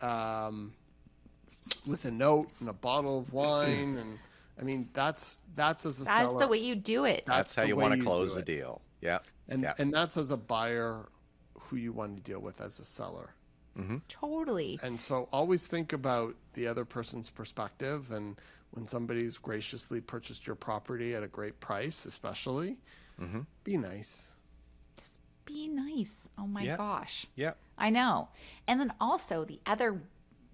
[0.00, 0.72] um,
[1.88, 4.18] with a note and a bottle of wine and.
[4.60, 6.40] I mean, that's that's as a That's seller.
[6.40, 7.22] the way you do it.
[7.26, 8.82] That's how you want to close a deal.
[9.00, 9.20] Yeah.
[9.48, 9.74] and yeah.
[9.78, 11.08] and that's as a buyer
[11.56, 13.34] who you want to deal with as a seller
[13.78, 13.98] mm-hmm.
[14.08, 14.80] Totally.
[14.82, 18.36] and so always think about the other person's perspective and
[18.72, 22.76] when somebody's graciously purchased your property at a great price especially
[23.20, 23.40] mm-hmm.
[23.64, 24.32] be nice
[24.96, 26.28] Just Be nice.
[26.36, 26.76] Oh my Yeah.
[26.76, 27.26] gosh.
[27.36, 27.52] yeah.
[27.78, 28.28] I know.
[28.66, 30.02] And then also the other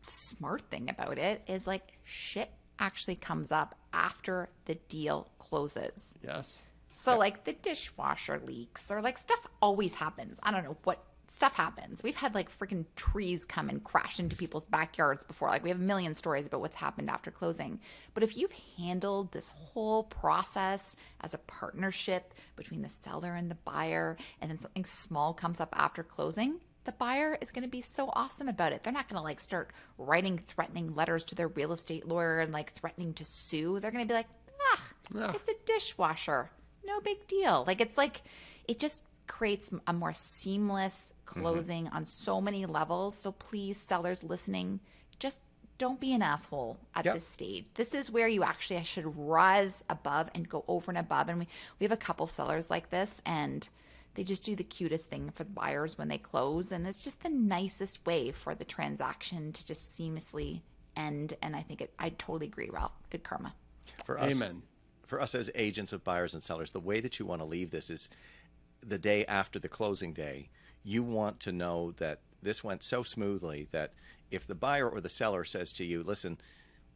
[0.04, 6.14] smart thing about it is like shit actually comes up after the deal closes.
[6.22, 6.64] yes
[6.94, 10.38] So like the dishwasher leaks or like stuff always happens.
[10.42, 12.02] I don't know what stuff happens.
[12.02, 15.48] We've had like freaking trees come and crash into people's backyards before.
[15.48, 17.80] Like we have a million stories about what's happened after closing.
[18.12, 23.56] But if you've handled this whole process as a partnership between the seller and the
[23.56, 27.80] buyer and then something small comes up after closing, the buyer is going to be
[27.80, 28.82] so awesome about it.
[28.82, 32.52] They're not going to like start writing threatening letters to their real estate lawyer and
[32.52, 33.80] like threatening to sue.
[33.80, 34.28] They're going to be like,
[34.72, 34.80] ah,
[35.14, 35.32] Yeah.
[35.34, 36.50] it's a dishwasher.
[36.86, 37.64] No big deal.
[37.66, 38.22] Like it's like
[38.68, 43.14] it just creates a more seamless closing on so many levels.
[43.16, 44.80] So please, sellers listening,
[45.18, 45.40] just
[45.78, 47.14] don't be an asshole at Yep.
[47.14, 47.64] this stage.
[47.74, 51.28] This is where you actually should rise above and go over and above.
[51.30, 51.48] And we,
[51.80, 53.66] we have a couple sellers like this and
[54.14, 56.72] they just do the cutest thing for the buyers when they close.
[56.72, 60.62] And it's just the nicest way for the transaction to just seamlessly
[60.96, 61.34] end.
[61.42, 62.92] And I think it, I totally agree, Ralph.
[63.10, 63.54] Good karma.
[64.04, 64.62] For us, amen
[65.06, 67.70] for us as agents of buyers and sellers, the way that you want to leave
[67.70, 68.08] this is
[68.84, 70.48] the day after the closing day.
[70.82, 73.92] You want to know that this went so smoothly that
[74.30, 76.38] if the buyer or the seller says to you, listen,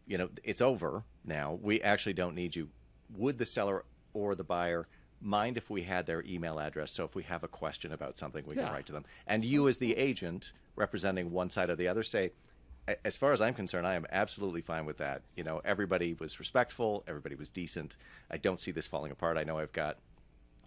[0.06, 2.68] you know, it's over now, we actually don't need you,
[3.16, 3.84] would the seller
[4.14, 4.88] or the buyer
[5.20, 8.44] mind if we had their email address so if we have a question about something
[8.46, 9.04] we can write to them.
[9.26, 12.32] And you as the agent representing one side or the other say
[13.04, 15.22] as far as i'm concerned i am absolutely fine with that.
[15.36, 17.96] You know everybody was respectful everybody was decent.
[18.30, 19.36] I don't see this falling apart.
[19.36, 19.98] I know i've got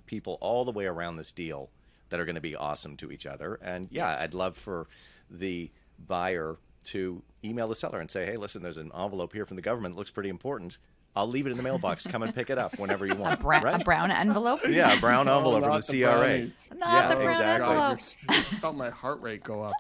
[0.06, 1.70] people all the way around this deal
[2.10, 3.58] that are going to be awesome to each other.
[3.62, 4.88] And yeah i'd love for
[5.30, 5.72] the
[6.08, 9.62] buyer to email the seller and say hey listen there's an envelope here from the
[9.62, 9.96] government.
[9.96, 10.78] That looks pretty important
[11.16, 13.60] i'll leave it in the mailbox come and pick it up whenever you want Bra-
[13.60, 14.60] right A brown envelope?
[14.68, 16.18] yeah, a brown Oh, envelope from the the CRA.
[16.20, 16.70] brownies.
[16.78, 17.70] Not yeah, the brown exactly.
[17.70, 18.00] envelope.
[18.30, 19.74] I felt my heart rate go up.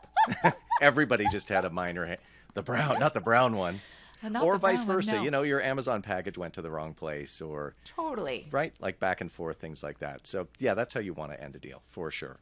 [0.81, 2.15] Everybody just had a minor ha-
[2.53, 3.79] the brown, not the brown one.
[4.23, 5.15] Uh, not or vice brown one, versa.
[5.15, 5.21] no.
[5.23, 8.47] You know, your Amazon package went to the wrong place or Totally.
[8.51, 8.73] right?
[8.79, 10.27] Like back and forth things like that.
[10.27, 12.37] So, yeah, that's how you want to end a deal, for sure.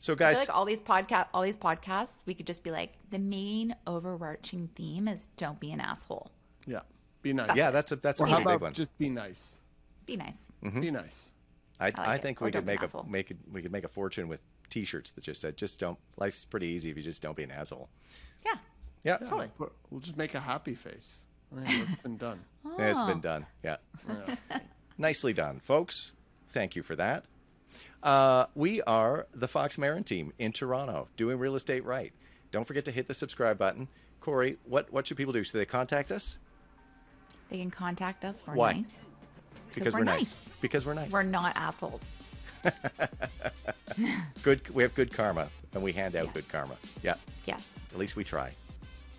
[0.00, 2.70] So I guys, feel like all these podcast, all these podcasts, we could just be
[2.70, 6.30] like, the main overarching theme is don't be an asshole.
[6.66, 6.80] Yeah.
[7.24, 7.56] Be nice.
[7.56, 8.72] yeah, that's a that's a Or how really big one.
[8.74, 9.56] just be nice?
[10.06, 10.36] Be nice.
[10.62, 11.30] Be nice.
[11.80, 13.62] I, like I think Or we don't could be an make a make it we
[13.62, 14.40] could make a fortune with
[14.70, 15.98] T-shirts that just said just don't.
[16.18, 17.88] Life's pretty easy if you just don't be an asshole.
[18.44, 18.52] Yeah.
[19.02, 19.48] Yeah, Yeah, Totally.
[19.58, 21.20] But we'll just make a happy face.
[21.56, 22.40] I think it's been done.
[22.78, 23.06] Yeah, it's Oh.
[23.06, 23.46] been done.
[23.62, 23.76] Yeah.
[24.08, 24.58] Yeah.
[24.98, 26.12] Nicely done, folks.
[26.48, 27.24] Thank you for that.
[28.02, 32.12] Uh, we are the Fox Marin team in Toronto, doing real estate right.
[32.52, 33.88] Don't forget to hit the subscribe button.
[34.20, 35.42] Corey, what, what should people do?
[35.44, 36.38] Should they contact us?
[37.50, 38.42] They can contact us.
[38.46, 38.72] We're Why?
[38.72, 39.04] nice.
[39.74, 40.48] Because we're we're, nice.
[40.60, 41.10] Because we're nice.
[41.10, 42.04] We're not assholes.
[44.42, 44.68] good.
[44.74, 46.34] We have good karma, and we hand out Yes.
[46.34, 46.76] good karma.
[47.02, 47.14] Yeah.
[47.46, 47.78] Yes.
[47.92, 48.50] At least we try.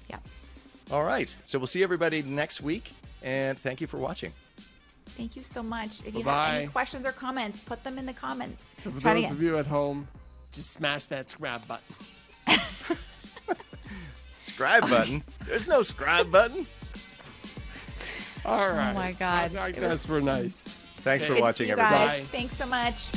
[0.09, 0.17] Yeah.
[0.91, 1.33] All right.
[1.45, 2.91] So we'll see everybody next week,
[3.21, 4.31] and thank you for watching.
[5.07, 5.99] Thank you so much.
[6.05, 6.57] If you have Bye-bye.
[6.57, 8.73] any questions or comments, put them in the comments.
[8.79, 10.07] So for Try it those of you at home,
[10.51, 11.83] just smash that subscribe button.
[14.39, 15.23] Subscribe button.
[15.47, 16.65] There's no subscribe button.
[18.45, 18.91] All oh, right.
[18.91, 19.55] Oh my God.
[19.55, 20.61] I, I guess was- we're nice.
[20.97, 21.93] Thanks for Good to watching, everybody.
[21.93, 22.21] guys.
[22.21, 22.27] Bye.
[22.31, 23.09] Thanks so much.